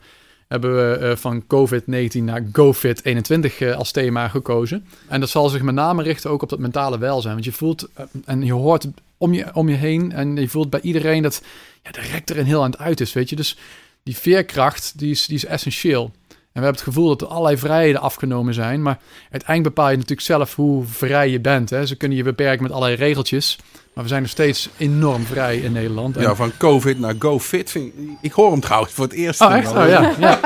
hebben 0.50 0.76
we 0.76 1.06
uh, 1.06 1.16
van 1.16 1.44
COVID-19 1.44 2.24
naar 2.24 2.44
GoFit21 2.44 3.60
uh, 3.60 3.76
als 3.76 3.92
thema 3.92 4.28
gekozen. 4.28 4.86
En 5.08 5.20
dat 5.20 5.30
zal 5.30 5.50
zich 5.50 5.62
met 5.62 5.76
name 5.76 6.04
richten 6.04 6.30
ook 6.30 6.42
op 6.42 6.50
dat 6.50 6.60
mentale 6.60 6.98
welzijn. 6.98 7.34
Want 7.34 7.46
je 7.46 7.52
voelt 7.52 7.90
uh, 8.00 8.06
en 8.26 8.42
je 8.42 8.54
hoort 8.54 8.88
om 9.18 9.34
je, 9.34 9.56
om 9.56 9.70
je 9.70 9.76
heen 9.76 10.12
en 10.12 10.36
je 10.36 10.50
voelt 10.50 10.70
bij 10.70 10.82
iedereen 10.82 11.24
dat 11.24 11.42
ja, 11.84 11.92
de 11.92 12.02
rek 12.02 12.30
er 12.30 12.46
heel 12.46 12.64
aan 12.64 12.72
het 12.72 12.80
uit 12.80 13.00
is, 13.00 13.14
weet 13.14 13.30
je. 13.30 13.36
Dus 13.36 13.58
die 14.04 14.18
veerkracht, 14.18 14.94
die 14.96 15.12
is, 15.12 15.26
die 15.26 15.36
is 15.36 15.46
essentieel. 15.46 16.12
We 16.60 16.66
hebben 16.66 16.84
het 16.84 16.94
gevoel 16.94 17.08
dat 17.08 17.22
er 17.22 17.28
allerlei 17.28 17.58
vrijheden 17.58 18.02
afgenomen 18.02 18.54
zijn. 18.54 18.82
Maar 18.82 18.98
uiteindelijk 19.32 19.76
bepaal 19.76 19.90
je 19.90 19.96
natuurlijk 19.96 20.28
zelf 20.28 20.56
hoe 20.56 20.84
vrij 20.86 21.30
je 21.30 21.40
bent. 21.40 21.70
Hè. 21.70 21.86
Ze 21.86 21.96
kunnen 21.96 22.18
je 22.18 22.24
beperken 22.24 22.64
met 22.64 22.72
allerlei 22.72 22.96
regeltjes. 22.96 23.58
Maar 23.94 24.04
we 24.04 24.10
zijn 24.10 24.22
nog 24.22 24.32
steeds 24.32 24.70
enorm 24.78 25.26
vrij 25.26 25.58
in 25.58 25.72
Nederland. 25.72 26.20
Ja, 26.20 26.36
van 26.36 26.52
COVID 26.58 27.00
naar 27.00 27.16
GoFit. 27.20 27.72
Vind 27.72 27.86
ik, 27.86 27.94
ik 28.22 28.32
hoor 28.32 28.52
hem 28.52 28.60
trouwens 28.60 28.94
voor 28.94 29.04
het 29.04 29.14
eerst. 29.14 29.42
Oh, 29.42 29.56
echt? 29.56 29.72
Oh, 29.72 29.88
ja. 29.88 30.14
ja. 30.20 30.40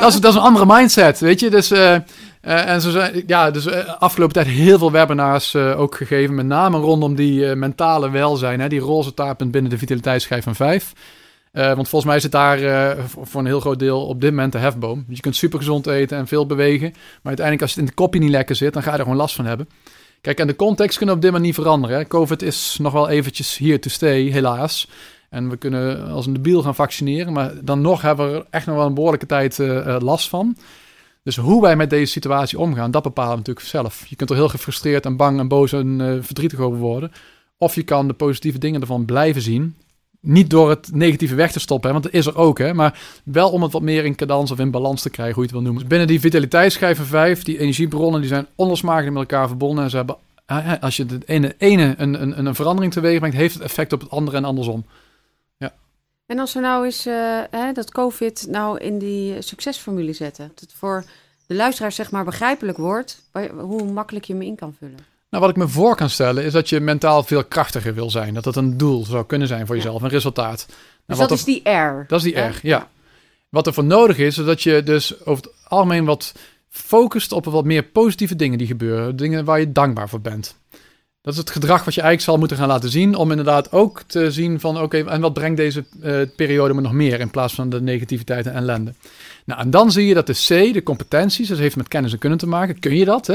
dat, 0.00 0.12
is, 0.12 0.20
dat 0.20 0.30
is 0.30 0.36
een 0.36 0.44
andere 0.44 0.66
mindset, 0.66 1.20
weet 1.20 1.40
je. 1.40 1.50
Dus, 1.50 1.72
uh, 1.72 1.78
uh, 1.78 2.68
en 2.68 2.80
zo 2.80 2.90
zijn, 2.90 3.22
ja, 3.26 3.50
dus 3.50 3.66
uh, 3.66 3.74
afgelopen 3.98 4.34
tijd 4.34 4.46
heel 4.46 4.78
veel 4.78 4.92
webinars 4.92 5.56
ook 5.56 5.94
gegeven. 5.94 6.34
Met 6.34 6.46
name 6.46 6.78
rondom 6.78 7.14
die 7.14 7.54
mentale 7.54 8.10
welzijn. 8.10 8.60
Hè, 8.60 8.68
die 8.68 8.80
roze 8.80 9.14
taartpunt 9.14 9.50
binnen 9.50 9.70
de 9.70 9.78
vitaliteitsschijf 9.78 10.44
van 10.44 10.54
5. 11.52 11.74
want 11.74 11.88
volgens 11.88 12.10
mij 12.10 12.20
zit 12.20 12.32
daar 12.32 12.96
voor 13.08 13.40
een 13.40 13.46
heel 13.46 13.60
groot 13.60 13.78
deel 13.78 14.06
op 14.06 14.20
dit 14.20 14.30
moment 14.30 14.52
de 14.52 14.58
hefboom. 14.58 15.04
Je 15.08 15.20
kunt 15.20 15.36
super 15.36 15.58
gezond 15.58 15.86
eten 15.86 16.18
en 16.18 16.26
veel 16.26 16.46
bewegen. 16.46 16.90
Maar 16.92 17.20
uiteindelijk 17.22 17.62
als 17.62 17.70
het 17.70 17.80
in 17.80 17.86
de 17.86 17.94
kopje 17.94 18.20
niet 18.20 18.30
lekker 18.30 18.56
zit, 18.56 18.72
dan 18.72 18.82
ga 18.82 18.90
je 18.90 18.96
er 18.96 19.02
gewoon 19.02 19.18
last 19.18 19.34
van 19.34 19.46
hebben. 19.46 19.68
Kijk, 20.20 20.38
en 20.38 20.46
de 20.46 20.56
context 20.56 20.96
kunnen 20.96 21.14
op 21.14 21.20
dit 21.20 21.30
moment 21.30 21.48
niet 21.48 21.60
veranderen. 21.60 22.06
COVID 22.06 22.42
is 22.42 22.76
nog 22.80 22.92
wel 22.92 23.08
eventjes 23.08 23.58
here 23.58 23.78
to 23.78 23.88
stay, 23.88 24.22
helaas. 24.22 24.88
En 25.30 25.50
we 25.50 25.56
kunnen 25.56 26.08
als 26.08 26.26
een 26.26 26.32
debiel 26.32 26.62
gaan 26.62 26.74
vaccineren. 26.74 27.32
Maar 27.32 27.52
dan 27.64 27.80
nog 27.80 28.02
hebben 28.02 28.32
we 28.32 28.38
er 28.38 28.46
echt 28.50 28.66
nog 28.66 28.76
wel 28.76 28.86
een 28.86 28.94
behoorlijke 28.94 29.26
tijd 29.26 29.58
uh, 29.58 29.96
last 29.98 30.28
van. 30.28 30.56
Dus 31.22 31.36
hoe 31.36 31.62
wij 31.62 31.76
met 31.76 31.90
deze 31.90 32.12
situatie 32.12 32.58
omgaan, 32.58 32.90
dat 32.90 33.02
bepalen 33.02 33.30
we 33.30 33.36
natuurlijk 33.36 33.66
zelf. 33.66 34.06
Je 34.06 34.16
kunt 34.16 34.30
er 34.30 34.36
heel 34.36 34.48
gefrustreerd 34.48 35.06
en 35.06 35.16
bang 35.16 35.38
en 35.38 35.48
boos 35.48 35.72
en 35.72 36.18
verdrietig 36.22 36.58
over 36.58 36.78
worden. 36.78 37.12
Of 37.58 37.74
je 37.74 37.82
kan 37.82 38.06
de 38.06 38.14
positieve 38.14 38.58
dingen 38.58 38.80
ervan 38.80 39.04
blijven 39.04 39.42
zien. 39.42 39.76
Niet 40.20 40.50
door 40.50 40.68
het 40.68 40.90
negatieve 40.92 41.34
weg 41.34 41.52
te 41.52 41.60
stoppen, 41.60 41.86
hè, 41.86 41.92
want 42.00 42.04
dat 42.04 42.20
is 42.20 42.26
er 42.26 42.36
ook. 42.36 42.58
Hè, 42.58 42.74
maar 42.74 43.00
wel 43.24 43.50
om 43.50 43.62
het 43.62 43.72
wat 43.72 43.82
meer 43.82 44.04
in 44.04 44.14
cadans 44.14 44.50
of 44.50 44.58
in 44.58 44.70
balans 44.70 45.02
te 45.02 45.10
krijgen, 45.10 45.34
hoe 45.34 45.42
je 45.42 45.48
het 45.48 45.58
wil 45.58 45.68
noemen. 45.70 45.88
binnen 45.88 46.06
die 46.06 46.20
vitaliteitsschijven 46.20 47.06
5, 47.06 47.42
die 47.42 47.58
energiebronnen, 47.58 48.20
die 48.20 48.28
zijn 48.28 48.46
onlosmakelijk 48.54 49.12
met 49.12 49.30
elkaar 49.30 49.48
verbonden. 49.48 49.84
En 49.84 49.90
ze 49.90 49.96
hebben, 49.96 50.16
als 50.80 50.96
je 50.96 51.04
het 51.04 51.28
ene, 51.28 51.54
ene 51.58 51.94
een, 51.96 52.22
een, 52.22 52.46
een 52.46 52.54
verandering 52.54 52.92
teweeg 52.92 53.18
brengt, 53.18 53.36
heeft 53.36 53.54
het 53.54 53.62
effect 53.62 53.92
op 53.92 54.00
het 54.00 54.10
andere 54.10 54.36
en 54.36 54.44
andersom. 54.44 54.84
Ja. 55.56 55.72
En 56.26 56.38
als 56.38 56.54
we 56.54 56.60
nou 56.60 56.84
eens 56.84 57.06
uh, 57.06 57.40
hè, 57.50 57.72
dat 57.72 57.92
COVID 57.92 58.46
nou 58.48 58.78
in 58.78 58.98
die 58.98 59.42
succesformule 59.42 60.12
zetten, 60.12 60.48
dat 60.48 60.60
het 60.60 60.72
voor 60.72 61.04
de 61.46 61.54
luisteraar 61.54 61.92
zeg 61.92 62.10
maar 62.10 62.24
begrijpelijk 62.24 62.78
wordt, 62.78 63.22
hoe 63.58 63.92
makkelijk 63.92 64.24
je 64.24 64.34
me 64.34 64.44
in 64.44 64.56
kan 64.56 64.74
vullen. 64.78 65.09
Nou, 65.30 65.42
wat 65.42 65.50
ik 65.50 65.56
me 65.56 65.68
voor 65.68 65.96
kan 65.96 66.10
stellen 66.10 66.44
is 66.44 66.52
dat 66.52 66.68
je 66.68 66.80
mentaal 66.80 67.22
veel 67.22 67.44
krachtiger 67.44 67.94
wil 67.94 68.10
zijn. 68.10 68.34
Dat 68.34 68.44
dat 68.44 68.56
een 68.56 68.76
doel 68.76 69.04
zou 69.04 69.26
kunnen 69.26 69.48
zijn 69.48 69.66
voor 69.66 69.76
jezelf, 69.76 70.02
een 70.02 70.08
resultaat. 70.08 70.66
Nou, 70.68 70.78
dus 71.06 71.18
dat 71.18 71.30
is 71.30 71.44
die 71.44 71.70
R. 71.70 72.04
Dat 72.08 72.18
is 72.18 72.32
die 72.32 72.40
R, 72.40 72.58
ja. 72.62 72.88
Wat 73.48 73.66
er 73.66 73.72
voor 73.72 73.84
nodig 73.84 74.18
is, 74.18 74.38
is 74.38 74.44
dat 74.44 74.62
je 74.62 74.82
dus 74.82 75.24
over 75.24 75.44
het 75.44 75.52
algemeen 75.68 76.04
wat 76.04 76.34
focust 76.68 77.32
op 77.32 77.44
wat 77.44 77.64
meer 77.64 77.82
positieve 77.82 78.36
dingen 78.36 78.58
die 78.58 78.66
gebeuren. 78.66 79.16
Dingen 79.16 79.44
waar 79.44 79.60
je 79.60 79.72
dankbaar 79.72 80.08
voor 80.08 80.20
bent. 80.20 80.58
Dat 81.22 81.32
is 81.32 81.38
het 81.38 81.50
gedrag 81.50 81.84
wat 81.84 81.94
je 81.94 82.00
eigenlijk 82.00 82.30
zal 82.30 82.38
moeten 82.38 82.56
gaan 82.56 82.68
laten 82.68 82.90
zien. 82.90 83.14
Om 83.14 83.30
inderdaad 83.30 83.72
ook 83.72 84.02
te 84.02 84.30
zien 84.30 84.60
van 84.60 84.80
oké, 84.80 85.04
en 85.04 85.20
wat 85.20 85.32
brengt 85.32 85.56
deze 85.56 85.84
uh, 86.02 86.20
periode 86.36 86.74
me 86.74 86.80
nog 86.80 86.92
meer 86.92 87.20
in 87.20 87.30
plaats 87.30 87.54
van 87.54 87.70
de 87.70 87.80
negativiteit 87.80 88.46
en 88.46 88.54
ellende. 88.54 88.94
Nou, 89.44 89.60
en 89.60 89.70
dan 89.70 89.92
zie 89.92 90.06
je 90.06 90.14
dat 90.14 90.26
de 90.26 90.32
C, 90.32 90.74
de 90.74 90.82
competenties, 90.82 91.48
dat 91.48 91.58
heeft 91.58 91.76
met 91.76 91.88
kennis 91.88 92.12
en 92.12 92.18
kunnen 92.18 92.38
te 92.38 92.46
maken. 92.46 92.78
Kun 92.78 92.96
je 92.96 93.04
dat? 93.04 93.26
Hè? 93.26 93.34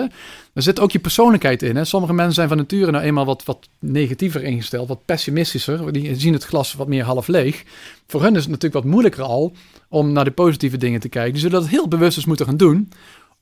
Er 0.54 0.62
zit 0.62 0.80
ook 0.80 0.91
je 0.91 1.00
persoonlijkheid 1.00 1.63
in. 1.63 1.76
Hè? 1.76 1.86
Sommige 1.86 2.13
mensen 2.13 2.34
zijn 2.34 2.48
van 2.48 2.58
nature 2.58 2.91
nou 2.91 3.04
eenmaal 3.04 3.26
wat, 3.26 3.43
wat 3.43 3.67
negatiever 3.80 4.43
ingesteld, 4.43 4.88
wat 4.88 5.06
pessimistischer. 5.06 5.93
Die 5.93 6.15
zien 6.15 6.34
het 6.34 6.45
glas 6.45 6.74
wat 6.74 6.88
meer 6.88 7.04
half 7.04 7.28
leeg. 7.28 7.63
Voor 8.08 8.21
hun 8.21 8.36
is 8.36 8.41
het 8.41 8.52
natuurlijk 8.52 8.84
wat 8.84 8.91
moeilijker 8.91 9.24
al 9.24 9.54
om 9.89 10.12
naar 10.12 10.26
de 10.26 10.32
positieve 10.32 10.78
dingen 10.78 11.00
te 11.00 11.10
kijken. 11.10 11.32
Die 11.32 11.41
zullen 11.41 11.60
dat 11.60 11.69
heel 11.69 11.88
bewust 11.88 12.17
eens 12.17 12.26
moeten 12.26 12.45
gaan 12.45 12.58
doen. 12.58 12.89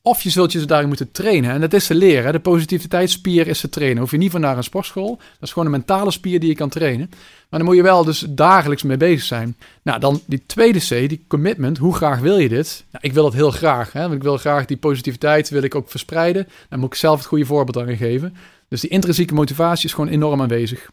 Of 0.06 0.22
je 0.22 0.30
zult 0.30 0.52
je 0.52 0.60
ze 0.60 0.66
daarin 0.66 0.88
moeten 0.88 1.12
trainen. 1.12 1.52
En 1.52 1.62
dat 1.62 1.74
is 1.74 1.88
te 1.88 1.96
leren. 1.96 2.32
De 2.32 2.40
positiviteitsspier 2.40 3.48
is 3.48 3.60
te 3.60 3.70
trainen. 3.70 3.98
Hoef 3.98 4.12
je 4.12 4.18
niet 4.18 4.32
van 4.32 4.42
naar 4.42 4.58
een 4.58 4.64
sportschool. 4.64 5.16
Dat 5.18 5.42
is 5.42 5.52
gewoon 5.52 5.66
een 5.66 5.74
mentale 5.74 6.12
spier 6.12 6.40
die 6.40 6.50
je 6.50 6.56
kan 6.56 6.70
trainen. 6.70 7.10
Maar 7.50 7.60
dan 7.60 7.66
moet 7.66 7.76
je 7.76 7.84
wel 7.84 8.04
dus 8.04 8.26
dagelijks 8.30 8.84
mee 8.84 8.98
bezig 8.98 9.24
zijn. 9.24 9.58
Nou, 9.84 10.00
dan 10.00 10.22
die 10.26 10.44
tweede 10.46 10.80
C, 10.80 11.10
die 11.10 11.26
commitment. 11.28 11.78
Hoe 11.78 11.96
graag 11.96 12.20
wil 12.20 12.38
je 12.38 12.50
dit? 12.50 12.86
Nou, 12.92 13.06
ik 13.06 13.14
wil 13.14 13.24
dat 13.24 13.34
heel 13.34 13.52
graag. 13.52 13.92
Hè? 13.92 14.02
Want 14.02 14.14
ik 14.14 14.24
wil 14.24 14.38
graag 14.38 14.66
die 14.66 14.78
positiviteit 14.78 15.50
wil 15.50 15.64
ik 15.64 15.76
ook 15.76 15.90
verspreiden. 15.90 16.48
Dan 16.70 16.80
moet 16.80 16.94
ik 16.94 17.00
zelf 17.00 17.18
het 17.18 17.28
goede 17.28 17.46
voorbeeld 17.46 17.88
aan 17.88 17.98
geven. 17.98 18.36
Dus 18.68 18.82
die 18.82 18.90
intrinsieke 18.90 19.34
motivatie 19.34 19.86
is 19.86 19.94
gewoon 19.94 20.10
enorm 20.10 20.42
aanwezig. 20.42 20.90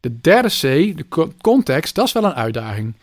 De 0.00 0.20
derde 0.20 0.48
C, 0.48 0.60
de 0.96 1.28
context, 1.40 1.94
dat 1.94 2.06
is 2.06 2.12
wel 2.12 2.24
een 2.24 2.34
uitdaging. 2.34 2.94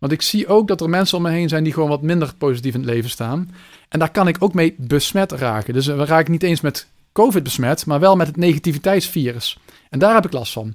Want 0.00 0.12
ik 0.12 0.22
zie 0.22 0.46
ook 0.46 0.68
dat 0.68 0.80
er 0.80 0.88
mensen 0.88 1.16
om 1.16 1.22
me 1.22 1.30
heen 1.30 1.48
zijn 1.48 1.64
die 1.64 1.72
gewoon 1.72 1.88
wat 1.88 2.02
minder 2.02 2.34
positief 2.38 2.74
in 2.74 2.80
het 2.80 2.90
leven 2.90 3.10
staan. 3.10 3.54
En 3.88 3.98
daar 3.98 4.10
kan 4.10 4.28
ik 4.28 4.36
ook 4.38 4.54
mee 4.54 4.74
besmet 4.78 5.32
raken. 5.32 5.74
Dus 5.74 5.86
we 5.86 6.04
raken 6.04 6.32
niet 6.32 6.42
eens 6.42 6.60
met 6.60 6.86
COVID 7.12 7.42
besmet, 7.42 7.86
maar 7.86 8.00
wel 8.00 8.16
met 8.16 8.26
het 8.26 8.36
negativiteitsvirus. 8.36 9.58
En 9.90 9.98
daar 9.98 10.14
heb 10.14 10.24
ik 10.24 10.32
last 10.32 10.52
van. 10.52 10.74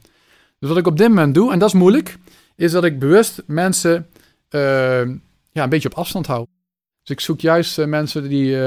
Dus 0.60 0.70
wat 0.70 0.78
ik 0.78 0.88
op 0.88 0.98
dit 0.98 1.08
moment 1.08 1.34
doe, 1.34 1.52
en 1.52 1.60
dat 1.60 1.68
is 1.68 1.74
moeilijk, 1.74 2.18
is 2.56 2.72
dat 2.72 2.84
ik 2.84 3.00
bewust 3.00 3.44
mensen 3.46 4.08
uh, 4.50 4.62
ja, 5.52 5.64
een 5.64 5.70
beetje 5.70 5.90
op 5.90 5.98
afstand 5.98 6.28
hou. 6.28 6.46
Dus 7.02 7.16
ik 7.16 7.20
zoek 7.20 7.40
juist 7.40 7.78
uh, 7.78 7.86
mensen 7.86 8.30
die, 8.30 8.58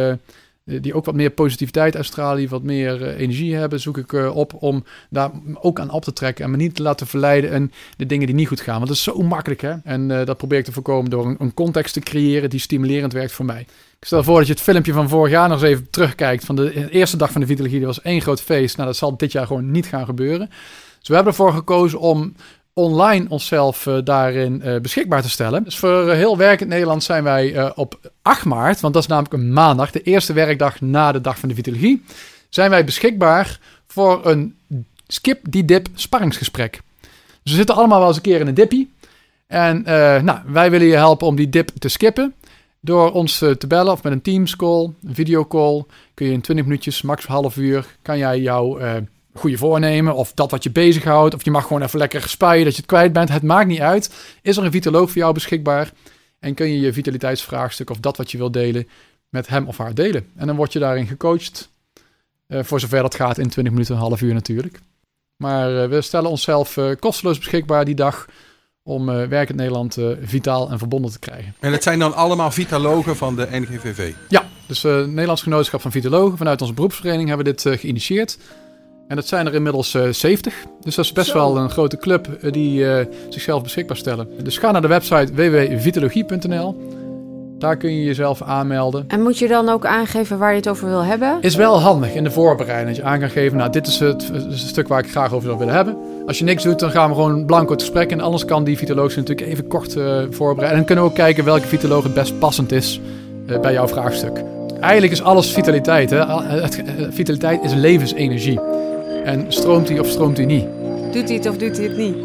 die 0.81 0.94
ook 0.94 1.04
wat 1.04 1.14
meer 1.14 1.31
positiviteit 1.31 2.16
die 2.37 2.48
wat 2.48 2.62
meer 2.62 3.14
energie 3.14 3.54
hebben, 3.54 3.81
zoek 3.81 3.98
ik 3.98 4.12
op 4.12 4.54
om 4.62 4.85
daar 5.11 5.31
ook 5.61 5.81
aan 5.81 5.90
op 5.90 6.04
te 6.04 6.12
trekken 6.12 6.44
en 6.44 6.50
me 6.50 6.57
niet 6.57 6.74
te 6.74 6.83
laten 6.83 7.07
verleiden 7.07 7.50
en 7.50 7.72
de 7.96 8.07
dingen 8.07 8.26
die 8.26 8.35
niet 8.35 8.48
goed 8.48 8.61
gaan. 8.61 8.74
Want 8.74 8.87
dat 8.87 8.96
is 8.96 9.02
zo 9.02 9.22
makkelijk, 9.22 9.61
hè? 9.61 9.74
En 9.85 10.09
dat 10.09 10.37
probeer 10.37 10.59
ik 10.59 10.64
te 10.64 10.72
voorkomen 10.72 11.11
door 11.11 11.37
een, 11.38 11.54
context 11.54 11.92
te 11.92 12.00
creëren 12.00 12.50
die 12.50 12.61
stimulerend 12.61 13.12
werkt 13.12 13.33
voor 13.33 13.44
mij. 13.44 13.66
Ik 13.98 14.07
stel 14.07 14.22
voor 14.22 14.38
dat 14.38 14.46
je 14.46 14.52
het 14.52 14.62
filmpje 14.62 14.92
van 14.92 15.09
vorig 15.09 15.33
jaar 15.33 15.48
nog 15.48 15.62
eens 15.62 15.70
even 15.70 15.90
terugkijkt. 15.90 16.44
Van 16.44 16.57
de 16.57 16.90
eerste 16.90 17.16
dag 17.16 17.33
van 17.33 17.40
de 17.40 17.46
Vitalogie. 17.46 17.78
Dat 17.78 17.88
was 17.88 18.02
één 18.02 18.20
groot 18.20 18.40
feest. 18.40 18.76
Nou, 18.76 18.88
dat 18.88 18.96
zal 18.96 19.16
dit 19.16 19.33
jaar 19.33 19.46
gewoon 19.46 19.70
niet 19.70 19.87
gaan 19.87 20.04
gebeuren. 20.04 20.50
Dus 20.98 21.09
we 21.09 21.14
hebben 21.14 21.33
ervoor 21.33 21.52
gekozen 21.52 21.98
om 21.98 22.35
online 22.79 23.27
onszelf 23.29 23.87
uh, 23.87 23.99
daarin 24.05 24.62
uh, 24.64 24.81
beschikbaar 24.81 25.23
te 25.23 25.31
stellen. 25.31 25.64
Dus 25.64 25.79
voor 25.79 26.07
uh, 26.07 26.12
heel 26.12 26.37
werkend 26.37 26.69
Nederland 26.69 27.03
zijn 27.03 27.25
wij 27.25 27.75
op 27.75 28.12
8 28.23 28.45
maart, 28.45 28.81
want 28.81 28.95
dat 28.95 29.03
is 29.03 29.09
namelijk 29.09 29.35
een 29.35 29.53
maandag, 29.53 29.91
de 29.91 30.03
eerste 30.03 30.33
werkdag 30.33 30.81
na 30.81 31.12
de 31.12 31.21
dag 31.21 31.38
van 31.38 31.49
de 31.49 31.55
Vitalogie, 31.55 32.05
zijn 32.49 32.71
wij 32.71 32.85
beschikbaar 32.85 33.61
voor 33.87 34.27
een 34.27 34.57
skip 35.07 35.41
die 35.51 35.64
dip 35.64 35.88
sparringsgesprek. 35.95 36.81
Dus 37.43 37.53
we 37.53 37.59
zitten 37.59 37.75
allemaal 37.75 37.99
wel 37.99 38.09
eens 38.09 38.17
een 38.17 38.23
keer 38.23 38.41
in 38.41 38.47
een 38.47 38.55
dippie. 38.55 38.93
En 39.47 39.83
nou, 40.25 40.38
wij 40.47 40.71
willen 40.71 40.87
je 40.87 40.97
helpen 40.97 41.27
om 41.27 41.37
die 41.37 41.49
dip 41.49 41.71
te 41.79 41.88
skippen. 41.88 42.35
Door 42.81 43.12
ons 43.12 43.38
te 43.38 43.67
bellen 43.69 43.93
of 43.93 44.03
met 44.03 44.12
een 44.12 44.23
Teams 44.23 44.57
call, 44.57 44.93
een 45.05 45.14
videocall, 45.14 45.85
kun 46.14 46.27
je 46.27 46.33
in 46.33 46.41
20 46.41 46.64
minuutjes, 46.67 47.03
max 47.03 47.27
half 47.27 47.57
uur, 47.57 47.87
kan 48.03 48.19
jij 48.19 48.41
jouw 48.41 48.79
goede 49.35 49.57
voornemen 49.57 50.14
of 50.14 50.33
dat 50.33 50.51
wat 50.51 50.62
je 50.62 50.71
bezighoudt. 50.71 51.35
Of 51.35 51.45
je 51.45 51.51
mag 51.51 51.67
gewoon 51.67 51.83
even 51.83 51.99
lekker 51.99 52.29
spuien 52.29 52.64
dat 52.64 52.73
je 52.73 52.81
het 52.81 52.91
kwijt 52.91 53.12
bent. 53.12 53.29
Het 53.29 53.43
maakt 53.43 53.69
niet 53.69 53.81
uit. 53.81 54.14
Is 54.43 54.57
er 54.57 54.64
een 54.64 54.71
vitaloog 54.71 55.11
voor 55.11 55.21
jou 55.21 55.35
beschikbaar? 55.35 55.93
En 56.38 56.55
kun 56.55 56.69
je 56.69 56.81
je 56.81 56.93
vitaliteitsvraagstuk 56.93 57.91
of 57.91 57.99
dat 57.99 58.17
wat 58.17 58.31
je 58.31 58.38
wilt 58.38 58.53
delen 58.53 58.88
met 59.29 59.49
hem 59.49 59.67
of 59.67 59.79
haar 59.79 59.95
delen. 59.95 60.31
En 60.37 60.47
dan 60.47 60.57
word 60.57 60.73
je 60.73 60.79
daarin 60.79 61.07
gecoacht. 61.07 61.71
Uh, 62.49 62.62
voor 62.62 62.81
zover 62.81 63.03
dat 63.03 63.14
gaat 63.14 63.38
in 63.38 63.49
20 63.49 63.73
minuten, 63.73 63.95
een 63.95 64.01
half 64.01 64.21
uur 64.21 64.35
natuurlijk. 64.35 64.81
Maar 65.37 65.73
uh, 65.73 65.88
we 65.88 66.01
stellen 66.01 66.31
onszelf 66.31 66.77
uh, 66.77 66.91
kosteloos 66.99 67.38
beschikbaar 67.38 67.85
die 67.85 67.95
dag 67.95 68.27
om 68.83 69.07
Werkend 69.07 69.59
Nederland 69.59 69.99
vitaal 70.23 70.71
en 70.71 70.79
verbonden 70.79 71.11
te 71.11 71.19
krijgen. 71.19 71.55
En 71.61 71.73
het 71.73 71.83
zijn 71.83 71.99
dan 71.99 72.14
allemaal 72.14 72.51
vitalogen 72.51 73.17
van 73.17 73.37
de 73.37 73.49
NGVV? 73.51 74.12
Ja, 74.29 74.49
dus 74.67 74.83
Nederlands 74.83 75.43
Genootschap 75.43 75.81
van 75.81 75.91
Vitalogen. 75.91 76.38
Vanuit 76.38 76.61
onze 76.61 76.73
beroepsvereniging 76.73 77.29
hebben 77.29 77.47
we 77.47 77.53
dit 77.53 77.81
geïnitieerd. 77.81 78.38
En 79.09 79.16
dat 79.16 79.27
zijn 79.27 79.47
er 79.47 79.55
inmiddels 79.55 79.90
70. 80.11 80.55
Dus 80.81 80.94
dat 80.94 81.05
is 81.05 81.12
best 81.12 81.31
Zo. 81.31 81.35
wel 81.35 81.57
een 81.57 81.71
grote 81.71 81.97
club 81.97 82.29
die 82.51 82.87
zichzelf 83.29 83.62
beschikbaar 83.62 83.97
stellen. 83.97 84.29
Dus 84.42 84.59
ga 84.59 84.71
naar 84.71 84.83
de 84.83 84.88
website 84.88 85.33
www.vitalogie.nl. 85.35 86.77
Daar 87.59 87.77
kun 87.77 87.97
je 87.97 88.05
jezelf 88.05 88.42
aanmelden. 88.42 89.05
En 89.09 89.23
moet 89.23 89.38
je 89.38 89.49
dan 89.49 89.68
ook 89.68 89.87
aangeven 89.87 90.38
waar 90.38 90.51
je 90.51 90.57
het 90.57 90.68
over 90.68 90.88
wil 90.88 91.05
hebben? 91.05 91.38
Is 91.40 91.55
wel 91.55 91.81
handig 91.81 92.14
in 92.14 92.25
de 92.25 92.31
voorbereiding. 92.31 92.88
Dat 92.88 92.97
je 92.97 93.11
aan 93.11 93.18
kan 93.18 93.31
geven, 93.31 93.59
nou 93.59 93.71
dit 93.71 93.87
is 93.87 93.99
het, 93.99 94.29
het 94.33 94.59
stuk 94.59 94.88
waar 94.88 94.99
ik 95.05 95.11
graag 95.11 95.33
over 95.33 95.47
zou 95.47 95.59
willen 95.59 95.75
hebben. 95.75 95.97
Als 96.27 96.38
je 96.38 96.44
niks 96.44 96.62
doet, 96.62 96.79
dan 96.79 96.90
gaan 96.90 97.09
we 97.09 97.14
gewoon 97.14 97.47
blanco 97.47 97.73
het 97.73 97.81
gesprek. 97.81 98.11
En 98.11 98.21
anders 98.21 98.44
kan 98.44 98.64
die 98.64 98.79
vitoloog 98.79 99.16
natuurlijk 99.16 99.49
even 99.49 99.66
kort 99.66 99.92
voorbereiden. 100.31 100.68
En 100.68 100.77
dan 100.77 100.85
kunnen 100.85 101.05
we 101.05 101.11
ook 101.11 101.16
kijken 101.16 101.44
welke 101.44 101.66
vitoloog 101.66 102.03
het 102.03 102.14
best 102.14 102.38
passend 102.38 102.73
is 102.73 103.01
bij 103.61 103.73
jouw 103.73 103.88
vraagstuk. 103.88 104.42
Eigenlijk 104.81 105.12
is 105.12 105.23
alles 105.23 105.51
vitaliteit. 105.53 106.11
Hè? 106.11 106.25
Vitaliteit 107.11 107.62
is 107.62 107.75
levensenergie. 107.75 108.61
En 109.24 109.44
stroomt 109.48 109.87
die 109.87 110.00
of 110.00 110.09
stroomt 110.09 110.37
die 110.37 110.46
niet? 110.46 110.66
Doet 111.12 111.28
hij 111.28 111.37
het 111.37 111.48
of 111.48 111.57
doet 111.57 111.76
hij 111.76 111.87
het 111.87 111.96
niet? 111.96 112.16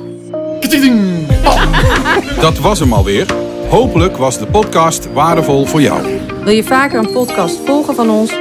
Dat 2.42 2.58
was 2.58 2.80
hem 2.80 2.94
alweer. 2.94 3.26
Hopelijk 3.70 4.18
was 4.18 4.38
de 4.38 4.46
podcast 4.46 5.14
waardevol 5.14 5.66
voor 5.66 5.82
jou. 5.82 6.20
Wil 6.44 6.54
je 6.54 6.64
vaker 6.64 7.00
een 7.00 7.12
podcast 7.12 7.60
volgen 7.66 7.96
van 7.96 8.10
ons? 8.10 8.34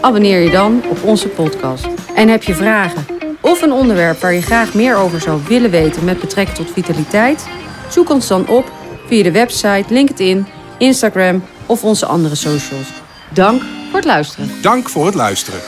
Abonneer 0.00 0.40
je 0.40 0.50
dan 0.50 0.82
op 0.90 1.02
onze 1.04 1.28
podcast. 1.28 1.86
En 2.14 2.28
heb 2.28 2.42
je 2.42 2.54
vragen 2.54 3.06
of 3.40 3.62
een 3.62 3.72
onderwerp 3.72 4.20
waar 4.20 4.32
je 4.32 4.42
graag 4.42 4.74
meer 4.74 4.96
over 4.96 5.20
zou 5.20 5.40
willen 5.48 5.70
weten 5.70 6.04
met 6.04 6.20
betrekking 6.20 6.56
tot 6.56 6.70
vitaliteit? 6.72 7.48
Zoek 7.88 8.10
ons 8.10 8.28
dan 8.28 8.48
op 8.48 8.72
via 9.06 9.22
de 9.22 9.32
website, 9.32 9.84
LinkedIn, 9.88 10.46
Instagram 10.78 11.44
of 11.66 11.84
onze 11.84 12.06
andere 12.06 12.34
socials. 12.34 12.92
Dank 13.32 13.62
voor 13.62 13.96
het 13.98 14.04
luisteren. 14.04 14.50
Dank 14.62 14.88
voor 14.88 15.06
het 15.06 15.14
luisteren. 15.14 15.60